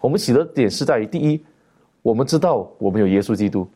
[0.00, 1.40] 我们喜乐点是在于第一。
[2.02, 3.66] 我们知道我们有耶稣基督。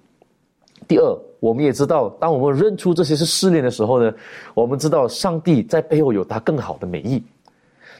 [0.87, 4.13] 第二，我们也知道，当我们认出这些是试炼的时候呢，
[4.55, 7.23] 我们知道上帝在背后有他更好的美意。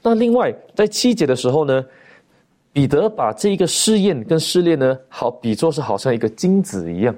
[0.03, 1.85] 那另外，在七节的时候呢，
[2.73, 7.15] 彼得把这一个试验跟试炼呢，好比作是好像一个金子一样。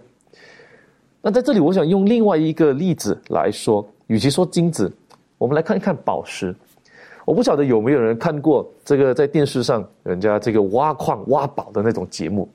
[1.21, 4.93] 那在这里，我想用另外一个例子来说，与其说金子，
[5.39, 6.55] 我们来看一看宝石。
[7.25, 12.49] 我不晓得有没有人看过这个在电视上人家这个挖矿挖宝的那种节目。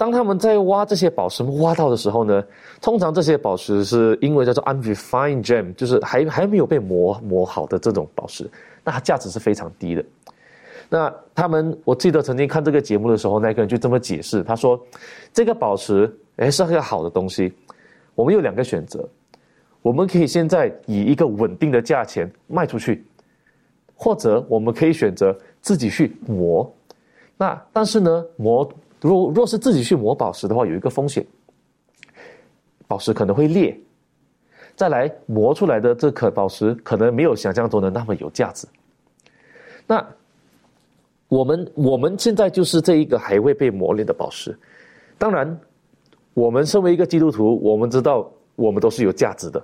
[0.00, 2.42] 当他们在挖这些宝石挖到的时候呢，
[2.80, 8.50] 通常这些宝石是因为叫做 unrefined gem，就是还还没有被磨磨好的这种宝石，
[8.82, 10.02] 那它价值是非常低的。
[10.88, 14.80] 那他们，我记得曾经看这个节目的时候，那个人就这么解释，他说
[15.34, 17.52] ：“这个宝石，哎，是个好的东西。
[18.14, 19.06] 我们有两个选择，
[19.82, 23.04] 我们可以现在以一个稳定的价钱卖出去，
[23.94, 26.66] 或者我们可以选择自己去磨。
[27.36, 28.66] 那但是呢，磨。”
[29.00, 31.26] 若若是自己去磨宝石的话，有一个风险，
[32.86, 33.78] 宝石可能会裂。
[34.76, 38.66] 再来磨出来的这颗宝石，可能没有想象中的那么有价值。
[39.86, 40.02] 那
[41.28, 44.58] 我们我们现在就是这一个还未被磨练的宝石。
[45.18, 45.60] 当然，
[46.32, 49.62] 我们身为一个基督徒，我们知道我们都是有价值的。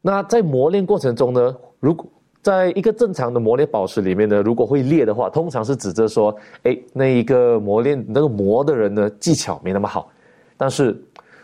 [0.00, 2.06] 那在磨练过程中呢，如果
[2.46, 6.32] 在一个正常的磨练宝石里面呢，如果会裂的话，通常是指着说，
[6.62, 10.08] 哎，那一个磨练那个磨的人呢，技巧没那么好。
[10.56, 10.96] 但是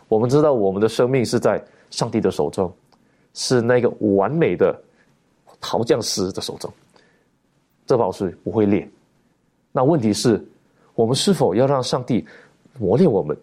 [0.07, 2.73] 我们知道，我们的生命是在上帝的手中，
[3.35, 4.81] 是那个完美的
[5.61, 6.73] 陶匠师的手中，
[7.85, 8.89] 这宝石不会裂。
[9.73, 10.41] 那问题是，
[10.95, 12.25] 我们是否要让上帝
[12.79, 13.37] 磨练我们？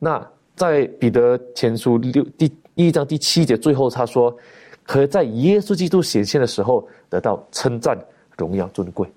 [0.00, 4.36] 那在彼得前书六第一章第七节最后他说。
[4.84, 7.98] 可在耶稣基督显现的时候得到称赞、
[8.36, 9.08] 荣耀、尊贵。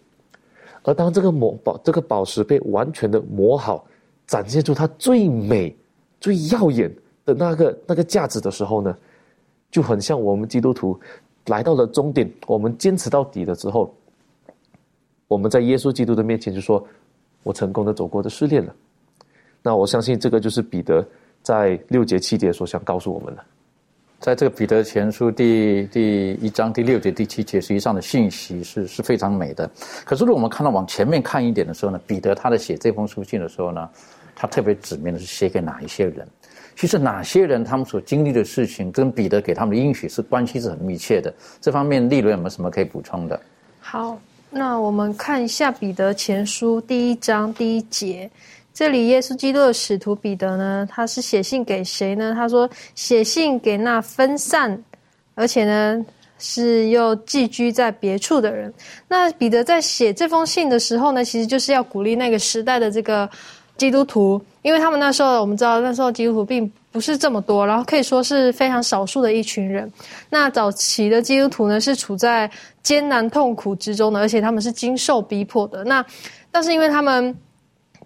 [0.83, 3.85] 而当这个磨宝、这个宝石被完全的磨好，
[4.27, 5.75] 展现出它最美、
[6.19, 6.93] 最耀眼
[7.25, 8.97] 的那个那个价值的时候呢，
[9.71, 10.99] 就很像我们基督徒
[11.47, 13.95] 来到了终点，我们坚持到底了之后，
[15.27, 16.85] 我们在耶稣基督的面前就说
[17.43, 18.75] ：“我成功的走过这试炼了。”
[19.63, 21.05] 那我相信这个就是彼得
[21.41, 23.43] 在六节、七节所想告诉我们的。
[24.23, 29.69] 在这个彼得前书第第一章第六节第七节，实际上的信息是是非常美的。
[30.05, 33.89] 可是，如果我们看到往前面看一点的时候呢，彼得他在写这封书信的时候呢，
[34.33, 36.25] 他特别指明的是写给哪一些人？
[36.73, 41.33] 其实哪些人他们所经历的事情，跟彼得给他们的应许是关系是很密切的。
[41.59, 43.37] 这方面，利伦有没有什么可以补充的？
[43.81, 44.17] 好，
[44.49, 48.31] 那我们看一下彼得前书第一章第一节。
[48.73, 52.33] 这里，耶稣基督的使徒彼得呢，他是写信给谁呢？
[52.33, 54.83] 他说，写信给那分散，
[55.35, 56.03] 而且呢
[56.39, 58.73] 是又寄居在别处的人。
[59.07, 63.29] 那彼得在写这封信的时候呢，其实就是要鼓励那个时代的这个
[63.77, 69.91] 基督徒，因为他们那时候我们知道，那时候基督徒并不是这么多，然后可以说是非常少数的一群人。
[70.31, 72.49] 那早期的基督徒呢，是处在
[72.81, 75.83] 艰难痛苦之中的，而且他们是经受逼迫的。
[75.83, 76.03] 那
[76.49, 77.37] 但是因为他们。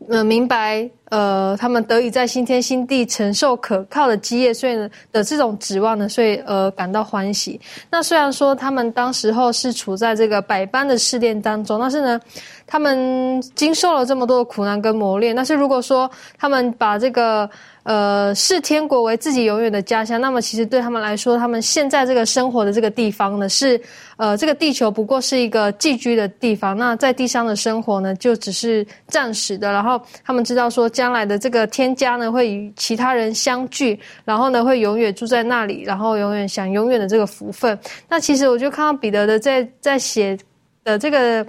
[0.10, 7.60] 呃，明白呃，他们得以在新天新地承受可靠的基业，所以呢的这种指望呢，所以呃感到欢喜。
[7.89, 12.20] 那虽然说他们当时候是处在这个百般的试炼当中，但是呢，
[12.66, 15.36] 他们经受了这么多的苦难跟磨练。
[15.36, 17.50] 但是如果说他们把这个
[17.88, 20.20] 呃，视天国为自己永远的家乡。
[20.20, 23.80] 那么，其实对他们来说，他们现在这个生活的这个地方呢，是
[24.18, 26.76] 呃，这个地球不过是一个寄居的地方。
[26.76, 29.72] 那在地上的生活呢，就只是暂时的。
[29.72, 37.80] 然后，他们知道说，将来的这个天家呢，会与其他人相聚，然后呢，会永远住在那里，然后永远享永远的这个福分。
[38.10, 40.38] 那其实，我就看到彼得的在在写
[40.84, 41.48] 的这个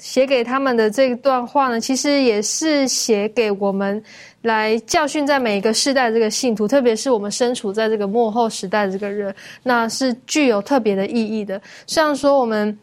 [0.00, 4.02] 写给他们的这段话呢，其实也是写给我们。
[4.42, 11.60] 来教训在每一个世代这个信徒，特别是我们身处在这个幕后时代的这个人，那是具有特别的意义的。
[11.86, 12.78] 虽然说我们。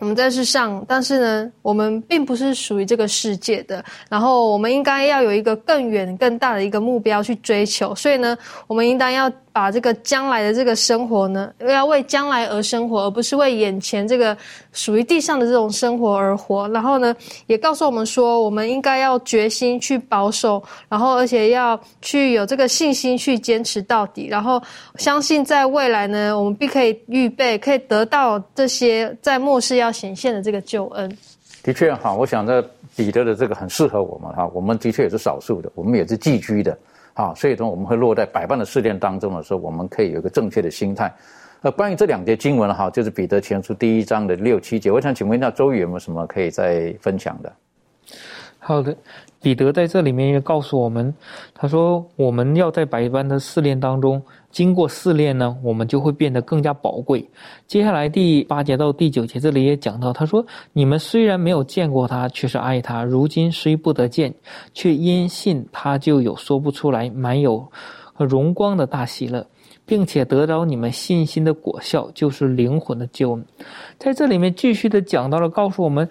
[0.00, 3.84] 我们在世上，但是呢，我们并不是属于这个世界的。
[4.08, 7.94] 然后，我们应该要有一个更远、更大的一个目标去追求。
[7.94, 8.34] 所以呢，
[8.66, 14.36] 我们应当要把这个将来的这个生活呢，要为将来而生活，而不是为眼前这个
[14.72, 16.66] 属于地上的这种生活而活。
[16.70, 17.14] 然后呢，
[17.46, 24.26] 也告诉我们说，我们应该要决心去保守，然后而且要去有这个信心去坚持到底。
[24.28, 24.60] 然后，
[24.96, 29.90] 相信在未来呢，我们必可以预备，可以得到这些在末世要。
[30.00, 31.14] 显现的这个救恩，
[31.62, 32.64] 的确哈，我想着
[32.96, 36.78] 彼得的这个很适合我们哈，我们的确也是少数的，我们也是寄居的，
[37.20, 41.12] 啊，所以说我们会落在百般的试炼当中的时候，我们可以有一个正确的心态。
[41.60, 47.52] 那，关于这两节经文哈，就是彼得前书第一章的六七节，我想请问一下周宇有没有什么可以再分享的？
[48.60, 48.96] 好的。
[49.42, 51.14] 彼得在这里面也告诉我们，
[51.54, 57.26] 他说：“我们要在百般的试炼当中，经过试炼呢，我们就会变得更加宝贵。”
[57.66, 60.44] 接下来第八节到第九节这里也讲到，他说
[60.74, 64.34] ：“你们虽然没有见过他，却是爱他；如今虽不得见，
[64.74, 67.66] 却因信他就有说不出来满有
[68.18, 69.46] 荣光的大喜乐，
[69.86, 73.42] 并且得着你们信心的果效，就是灵魂的救恩。”
[73.98, 76.06] 在这里面继续的讲到了，告诉我们。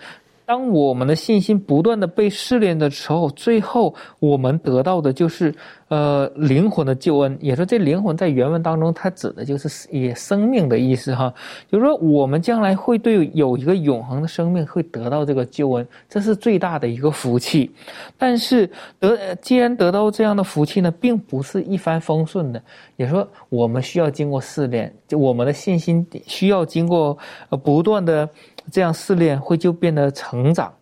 [0.50, 5.54] 当我们的信心不断的被试炼的时候，最后我们得到的就是，
[5.89, 7.38] 呃，灵魂的救恩。
[7.39, 11.32] 也说这灵魂在原文当中，它指的就是也生命的意思哈。
[11.72, 17.70] 就是说，我们将来会对有一个永恒的生命会得到这个救恩，这是最大的一个福气。
[18.18, 18.68] 但是
[19.00, 22.60] 得既然得到这样的福气呢，并不是一帆风顺的。
[22.97, 27.16] 也说我们需要经过试炼，就我们的信心需要经过
[27.50, 28.28] 呃不断的。
[28.72, 30.74] 这样试炼会就变得成长，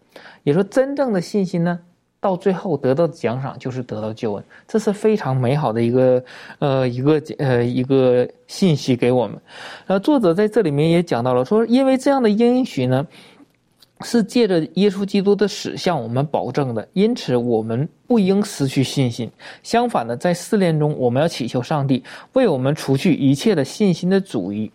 [0.43, 1.79] 也说真正的信心呢，
[2.19, 6.23] 到最后得到奖赏就是得到救恩，这是非常美好的一个
[6.59, 9.39] 呃一个呃一个信息给我们。
[9.85, 13.05] 呃，作者在这里面也讲到了，说因为这样的应许呢，
[14.01, 19.29] 是借着耶稣基督的死向我们保证的，因此我们不应失去信心。
[19.63, 24.71] 相反的，在试炼中，我们要祈求上帝为我们除去一切的信心的主意。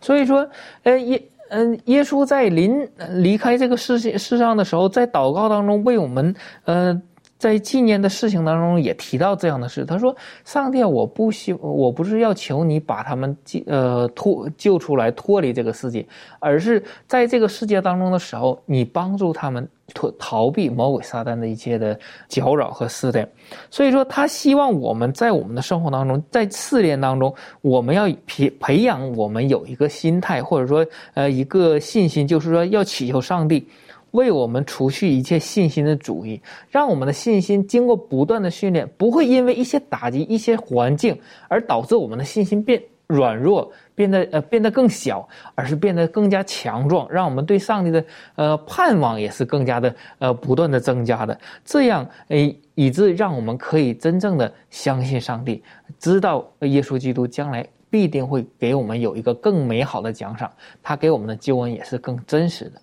[0.00, 0.48] 所以说，
[0.82, 1.22] 呃耶。
[1.50, 6.34] 嗯，耶稣在临离开这个世界世上的时候，在祷告当中为我们，
[6.64, 7.00] 嗯。
[7.40, 10.14] 在纪念的事情当中也提到这样的事，他说
[10.44, 16.06] ：“上帝，我不希，我不是要求你把他们救，呃，脱救出来，脱离这个世界，
[16.38, 23.26] 而是在这个世界当中的时候，你帮助他们脱逃避魔鬼撒旦的一切的搅扰和试炼。
[23.70, 33.66] 所以说，他希望我们在我们的生活当中，在试炼当中，我们要培培养我们有一个心态，或者说，呃，一个信心，就是说要祈求上帝。”
[34.12, 48.04] 为我们除去一切信心的主义，让我们的信心经过不断的训练，不会因为一些打击、一些环境而导致我们的信心变软弱，变得呃变得更小，而是变得更加强壮，让我们对上帝的
[48.36, 51.38] 呃盼望也是更加的呃不断的增加的。
[51.64, 55.62] 这样诶，以致让我们可以真正的相信上帝，
[55.98, 60.48] 知道耶稣基督将来必定会给我们有一个更美好的奖赏，
[60.80, 62.80] 他给我们的救恩也是更真实的。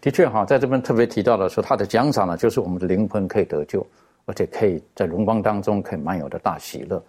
[0.00, 3.86] 的确哈，在这边特别提到的说，他的奖赏呢，就是我们的灵魂可以得救，
[4.24, 7.02] 而且可以在荣光当中可以满有的大喜乐。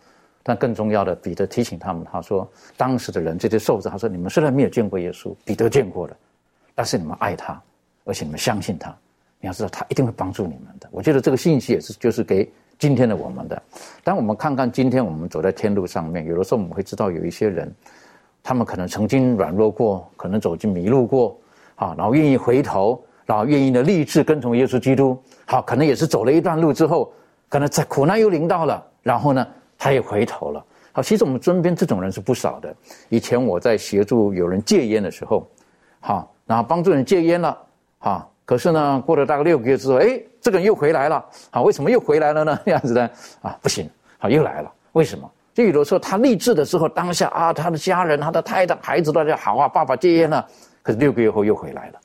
[0.43, 6.17] 但更重要的，彼得提醒他们，他说当时的人这些受子，他说你们虽然没有见过耶稣，彼得见过了，
[6.75, 7.61] 但是你们爱他，
[8.05, 8.89] 而且你们相信他，
[9.39, 10.89] 你要知道他一定会帮助你们的。
[10.91, 13.61] 我觉得这个信息也是就是给今天的我们的。
[14.03, 17.71] 当我们看看今天我们走在天路上面，有的时候我们会知道有一些人，
[18.41, 21.37] 他们可能曾经软弱过，可能走进迷路过。
[21.81, 25.19] 啊，然后愿意回头，然后愿意的立志跟从耶稣基督。
[25.47, 27.11] 好，可能也是走了一段路之后，
[27.49, 29.45] 可能在苦难又临到了，然后呢，
[29.79, 30.63] 他也回头了。
[30.91, 32.71] 好，其实我们身边这种人是不少的。
[33.09, 35.49] 以前我在协助有人戒烟的时候，
[35.99, 37.57] 好，然后帮助人戒烟了，
[37.97, 41.25] 好，可是呢，过了大概六个月之后，哎，这个人又回来了。
[41.49, 42.59] 好，为什么又回来了呢？
[42.63, 43.09] 这样子呢？
[43.41, 44.71] 啊，不行，好又来了。
[44.91, 45.27] 为什么？
[45.53, 50.47] 就有的时候他励志的时候，当下啊，他的家人、他的太太、孩子都在好啊，爸爸戒烟了。
[50.81, 51.99] 可是六个月后又回来了。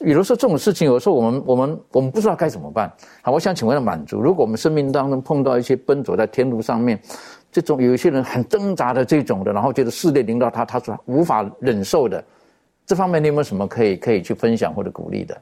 [0.00, 2.92] 比如说这种事情，有时候我们我们我们不知道该怎么办。
[3.20, 7.00] 好，我想请问满足，如果我们生命当中碰到一些奔走在天路上面，
[7.50, 12.22] 这种有一些人很挣扎的这种的，然后觉得试炼临到他，他说无法忍受的。
[12.86, 15.36] 这方面你有没有什么可以可以去分享或者鼓励的？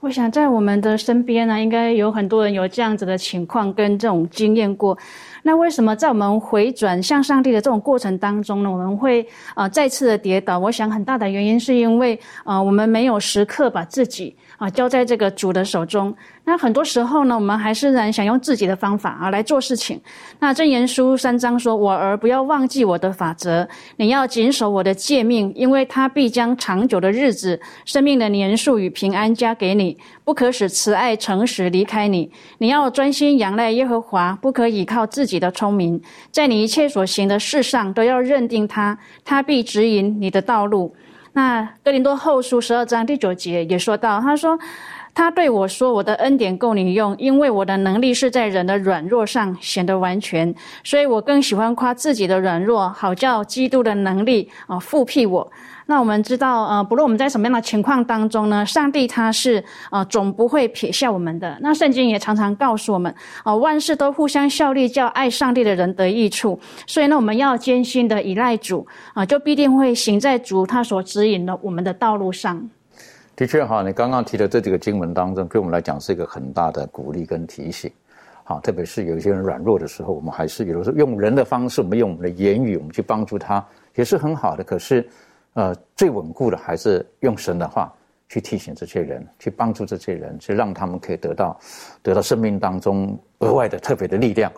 [0.00, 4.98] 我想在我们的身边呢，应该有很多人有这样子的情况跟这种经验过。
[5.46, 9.24] 那为什么在我们回转向上帝的这种过程当中呢，我们会
[9.54, 10.58] 啊再次的跌倒？
[10.58, 16.14] 我想很大的原因是因为啊我们没有时刻把自己啊交在这个主的手中。
[16.46, 20.00] 那很多时候呢，我们还是然想用自己的方法啊来做事情。
[20.40, 23.66] 那箴言书三章说：“我儿不要忘记我的法则，
[23.96, 32.30] 你要谨守我的诫命，因为他必将长久的日子、生命的年数与平安加给你，不可使慈爱诚实离开你。
[32.58, 40.94] 你要专心仰赖耶和华，不可倚靠自己的聪明，在你一切所行的事上都要认定他，他必指引你的道路。”
[41.34, 44.58] 那哥林多后书十二章第九节也说到，他说。
[45.16, 50.52] 他对我说：“我的恩典够你用，因为我的能力是在人的软弱上显得完全。
[50.82, 55.52] 所以我更喜欢夸自己的软弱，好叫基督的能力啊复辟我。
[55.86, 61.56] 那我们知道，呃，不论我们在什么样的情况当中呢，上帝他是啊总不会撇下我们的。
[61.60, 66.58] 那圣经也常常告诉我们，啊，万事都互相效力，叫爱上帝的人得益处。
[66.86, 72.68] 所以呢，我们要艰辛的依赖主啊，就必定会行在主他所指引的我们的道路上。”
[73.36, 77.90] 的确哈，你刚刚提的这几个经文当中，对我们来讲是一个很大的鼓励跟提醒。
[78.44, 83.64] 好，特别是有一些人软弱的时候，我们还是有的时候用人的方式，我们用我们的言语，我们去帮助他，
[83.96, 84.62] 也是很好的。
[84.62, 85.04] 可是，
[85.54, 87.92] 呃，最稳固的还是用神的话
[88.28, 91.58] 去提醒这些人，去帮助这些人，去让他们可以得到
[92.02, 94.52] 得到生命当中额外的特别的力量。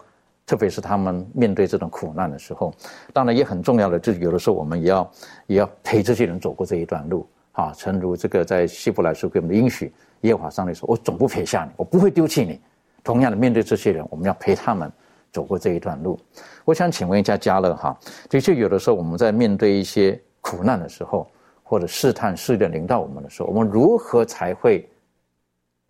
[0.47, 2.72] 特别是他们面对这种苦难的时候，
[3.12, 5.11] 当然也很重要的，就是有的时候我们也要
[5.49, 7.26] 也要陪这些人走过这一段路。
[7.51, 9.90] 啊，诚如这个在希伯来书给我们的应许，
[10.20, 12.61] 耶和华上帝说：“我总不撇下你，我不会丢弃你。”
[13.03, 14.92] 同样的，面对这些人，我们要陪他们
[15.32, 16.18] 走过这一段路。
[16.66, 21.26] 我想请问一下嘉乐哈，的确有的时候我们在面对一些苦难的时候，
[21.64, 24.88] 或者试探试炼临到我们的时候，我们如何才会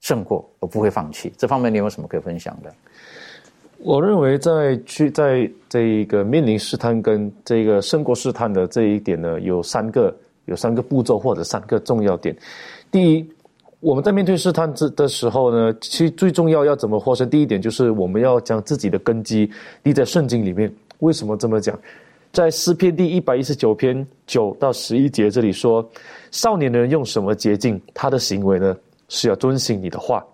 [0.00, 1.30] 胜过而不会放弃？
[1.36, 2.72] 这方面你有什么可以分享的？
[3.78, 10.16] 我认为在去在这一个面临试探跟这个胜过试探的这一点呢，有三个。
[10.46, 12.32] 有三个步骤或者三个重要点。
[12.88, 13.28] 第一，
[13.80, 17.28] 我们在面对试探之的时候呢，其实最重要要怎么获胜？
[17.28, 19.50] 第一点就是我们要将自己的根基
[19.82, 20.72] 立在圣经里面。
[21.00, 21.76] 为什么这么讲？
[22.32, 25.88] 在诗篇第一百一十九篇九到十一节这里说
[26.30, 27.80] ：“少年的人用什么捷径？
[27.94, 28.76] 他的行为呢，
[29.08, 30.24] 是要遵行你的话。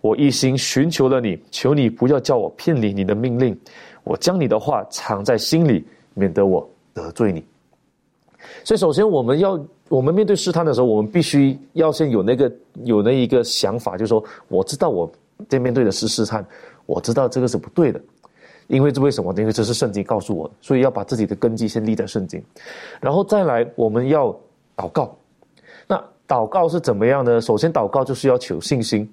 [0.00, 3.56] 我一心寻求了你，求你不要叫我偏离你的命令。
[4.02, 7.44] 我将你的话藏在心里，免得我得罪你。”
[8.64, 15.10] 所以，首先我们要，我们面对试探的时候，我们必须要先有那个有那一个想法，就是说，我知道我
[15.48, 16.44] 在面对的是试探，
[16.84, 17.98] 我知道这个是不对的，
[18.66, 19.32] 因为这为什么？
[19.36, 22.42] 因为这是圣经告诉我的，所以要把自己的根基先立在圣经，
[23.00, 24.28] 然后再来，我们要
[24.76, 25.16] 祷告。
[25.86, 27.40] 那祷告是怎么样呢？
[27.40, 29.08] 首先，祷告就是要求信心，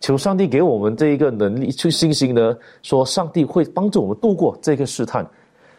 [0.00, 5.24] 求上帝给我们这一个能力，去信心呢，说上帝会帮助我们度过这个试探，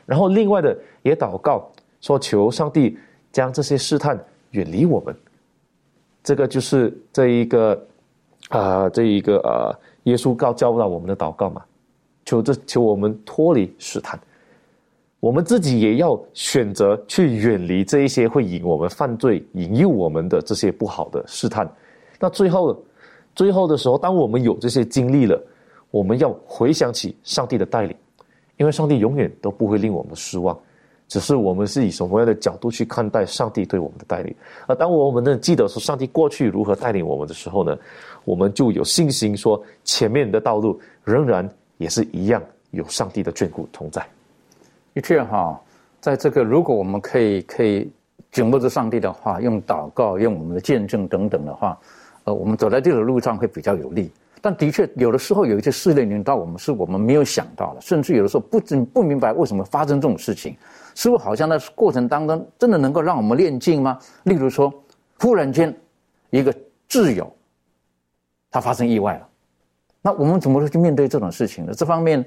[0.05, 1.70] 然后另外的也祷告。
[2.01, 2.97] 说求上帝
[3.32, 5.16] 将这些试探远离我们，
[6.24, 7.80] 这个就是这一个
[8.49, 11.62] 啊，这一个呃，耶稣告教导我们的祷告嘛。
[12.32, 14.17] 求这求我们脱离试探，
[15.19, 21.69] 我们自己也要选择去远离这一些会引我们犯罪、引诱我们的这些不好的试探。
[22.21, 22.82] 那最后，
[23.36, 25.38] 最后的时候，当我们有这些经历了，
[25.89, 27.93] 我们要回想起上帝的带领，
[28.55, 30.57] 因为上帝永远都不会令我们失望。
[31.09, 34.34] 只是我们是以什么样的角度去看待上帝对我们的带领？
[34.67, 37.77] 而当我们呢记得说上帝过去如何带领我们的时候呢，
[38.23, 41.45] 我们就有信心说前面的道路仍然
[41.82, 44.05] 也是一样有上帝的眷顾同在。
[44.93, 45.59] 的确哈，
[45.99, 47.91] 在这个如果我们可以可以
[48.32, 51.77] 紧握着上帝的话，用祷告、用我们的见证等等的话，
[52.25, 54.11] 呃，我们走在这个路上会比较有利。
[54.43, 60.55] 但的确有的时候有一些试炼临到我们，是我们没有想到的，甚至有的时候不知不明白为什么发生这种事情。
[60.93, 63.97] 似乎好像在过程当中，真的能够让我们练静吗？
[64.23, 64.73] 例如说，
[65.19, 65.73] 忽然间，
[66.32, 66.53] 一个
[66.89, 67.34] 挚友，
[68.49, 69.29] 他发生意外了，
[70.02, 71.74] 那我们怎么去面对这种事情呢？
[71.74, 72.26] 这方面，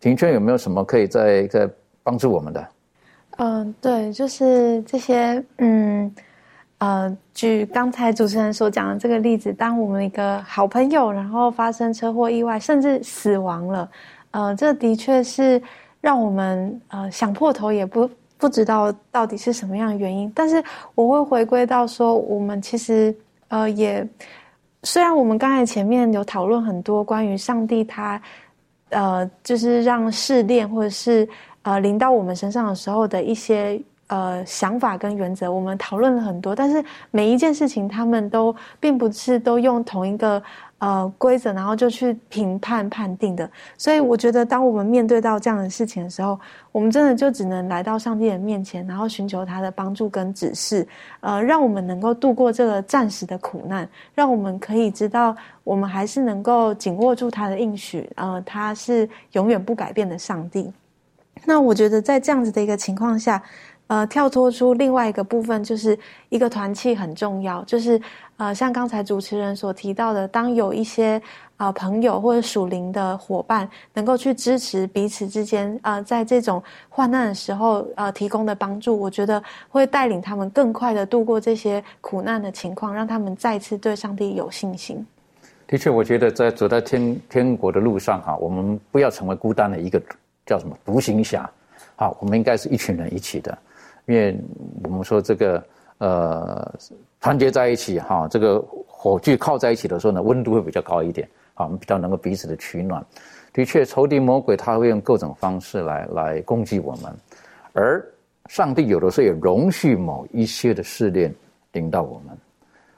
[0.00, 1.68] 庭圈有没有什么可以在在
[2.02, 2.68] 帮助我们的？
[3.38, 6.14] 嗯，对，就是这些，嗯。
[6.78, 13.90] 呃，举刚才主持人所讲的这个例子，当我们一个好朋友，然后发生车祸意外，甚至死亡了，
[14.32, 15.62] 呃，这的确是
[16.02, 20.30] 让我们呃想破头也不不知道到底是什么样的原因。
[20.34, 20.62] 但是
[20.94, 23.14] 我会回归到说，我们其实
[23.48, 24.06] 呃也
[24.84, 28.20] 虽然我们刚才前面有讨论很多关于上帝他
[28.90, 31.28] 呃就是让试炼或者是
[31.62, 33.80] 呃临到我们身上的时候的一些。
[34.08, 40.40] 呃，想法跟原则，我们讨论了很多，但是每一件事情，他们都并不是都用同一个
[40.78, 43.48] 呃规则，然后就去评判判定的。
[43.78, 46.38] 所以，我觉得当我们面对到这样的事情的时候，
[46.72, 50.86] 我们真的就只能来到上帝的面前，然后寻求他的帮助跟指示，
[51.20, 60.72] 呃，让我们能够度过这个暂时的苦难，让我们可以知道，我们还是能够紧握住他的应许，呃，他是永远不改变的上帝。
[61.44, 63.42] 那我觉得在这样子的一个情况下。
[63.86, 65.96] 呃，跳脱出另外一个部分，就是
[66.30, 67.62] 一个团契很重要。
[67.64, 68.00] 就是
[68.36, 71.20] 呃，像刚才主持人所提到的，当有一些
[71.56, 85.06] 啊朋友或者属灵的伙伴能够去支持彼此之间啊，在这种患难的时候呃提供的帮助，我觉得会带领他们更快的度过这些苦难的情况，让他们再次对上帝有信心。
[85.66, 90.02] 的确，我觉得在走在天天国的路上哈，我们不要成为孤单的一个
[90.44, 91.48] 叫什么独行侠，
[91.96, 93.56] 好，我们应该是一群人一起的。
[94.06, 94.36] 因为
[94.82, 95.64] 我们说这个
[95.98, 96.74] 呃
[97.24, 103.02] 团结在一起哈，这个火炬靠在一起的时候呢，温度会比较高一点啊，我们比较能够彼此的取暖。
[103.50, 107.10] 的确，仇敌魔鬼他会用各种方式来来攻击我们，
[107.72, 108.06] 而
[108.48, 111.34] 上帝有的时候也容许某一些的试炼
[111.72, 112.36] 领到我们，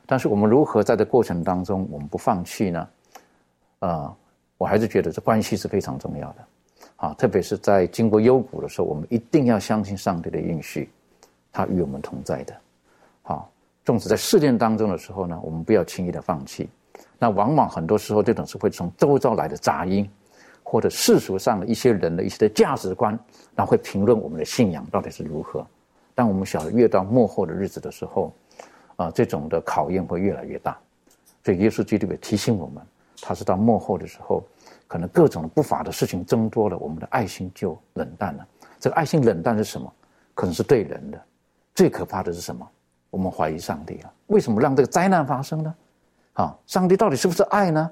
[0.06, 2.88] 但是我们如何在这过程当中我们不放弃呢？
[3.78, 4.12] 啊，
[4.58, 6.36] 我还是觉得这关系是非常重要的
[6.96, 10.90] 啊，特别是在经过幽谷的时候，我们一定要相信上帝的应许。
[11.52, 12.52] 他与我们同在的，
[13.86, 16.68] 纵使在试炼当中的时候呢，我们不要轻易的放弃。
[17.20, 20.10] 那往往很多时候，这种是会从周遭来的杂音，
[20.64, 23.16] 或者世俗上的一些人的一些的价值观，
[23.54, 25.64] 然后会评论我们的信仰到底是如何。
[26.16, 28.34] 当我们晓得越到幕后的日子的时候，
[28.96, 30.76] 啊，这种的考验会越来越大。
[31.44, 32.84] 所以耶稣基督也提醒我们，
[33.22, 34.42] 他是到幕后的时候，
[34.88, 38.44] 可能各种不法的事情增多了，我们的爱心就冷淡了。
[38.80, 39.92] 这个爱心冷淡是什么？
[40.34, 41.22] 可能是对人的。
[41.72, 42.68] 最可怕的是什么？
[43.10, 44.12] 我们怀疑上帝了。
[44.26, 45.74] 为什么让这个灾难发生呢？
[46.34, 47.90] 啊，上帝到底是不是爱呢？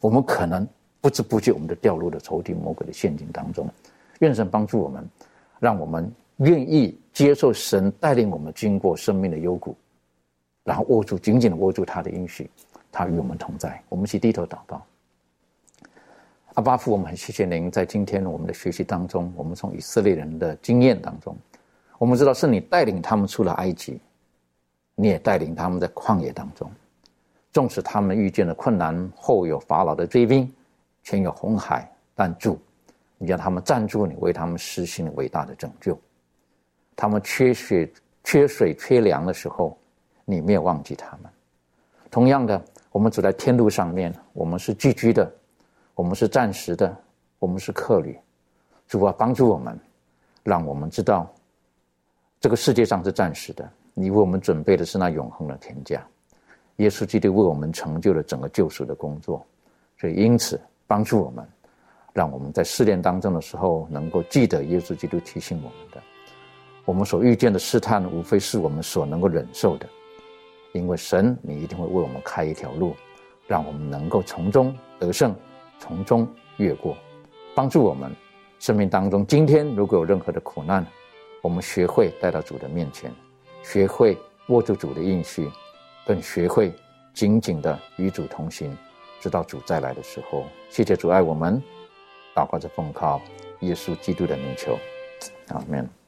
[0.00, 0.66] 我们可能
[1.00, 3.68] 不知不觉，我们就掉入了仇敌魔鬼的陷阱当中。
[4.20, 5.08] 愿神帮助我们，
[5.58, 9.76] 让我们愿意接受神带领我们经过生命的幽谷，
[10.62, 12.48] 然后握住紧紧的握住他的应许，
[12.92, 13.82] 他与我们同在。
[13.88, 14.80] 我们一起低头祷告。
[16.54, 21.36] 阿巴父，我们很谢谢您在今天我们的学习当中，我们从以色列人的经验当中。
[21.98, 24.00] 我们知道是你带领他们出了埃及，
[24.94, 26.70] 你也带领他们在旷野当中，
[27.52, 30.52] 纵使他们遇见了困难，后有法老的追兵，
[31.02, 32.58] 前有红海，但主，
[33.18, 35.98] 你让他们站住，你为他们实行伟大的拯救。
[36.96, 37.92] 他们缺血、
[38.22, 39.76] 缺水、缺粮的时候，
[40.24, 41.30] 你没有忘记他们。
[42.10, 45.28] 同样的，我们走在天路上面，我们是寄居的，
[45.94, 46.96] 我们是暂时的，
[47.40, 48.16] 我们是客旅。
[48.86, 49.76] 主啊，帮助我们，
[50.44, 51.28] 让我们知道。
[52.38, 56.04] 这个世界上是暂时的，你为我们准备的是那永恒的天价。
[56.76, 59.46] 耶稣基督为我们成就了整个救赎的工作，
[59.96, 61.46] 所以因此帮助我们，
[62.12, 66.02] 让我们在试炼当中的时候能够记得耶稣基督提醒我们的：
[66.84, 69.86] 我们所遇见的试探，无非是我们所能够忍受的，
[70.72, 72.96] 因为神，你一定会为我们开一条路，
[73.46, 75.32] 让我们能够从中得胜，
[75.78, 76.96] 从中越过，
[77.54, 78.10] 帮助我们
[78.58, 79.24] 生命当中。
[79.26, 80.84] 今天如果有任何的苦难，
[81.40, 83.12] 我们学会带到主的面前，
[83.64, 84.16] 学会
[84.48, 85.50] 握住主的应许，
[86.06, 86.72] 更学会
[87.14, 88.76] 紧紧的与主同行，
[89.20, 90.44] 直到主再来的时候。
[90.68, 91.60] 谢谢主爱我们，
[92.34, 93.20] 祷告着奉靠
[93.60, 94.78] 耶稣基督的名求，
[95.48, 96.03] 阿门。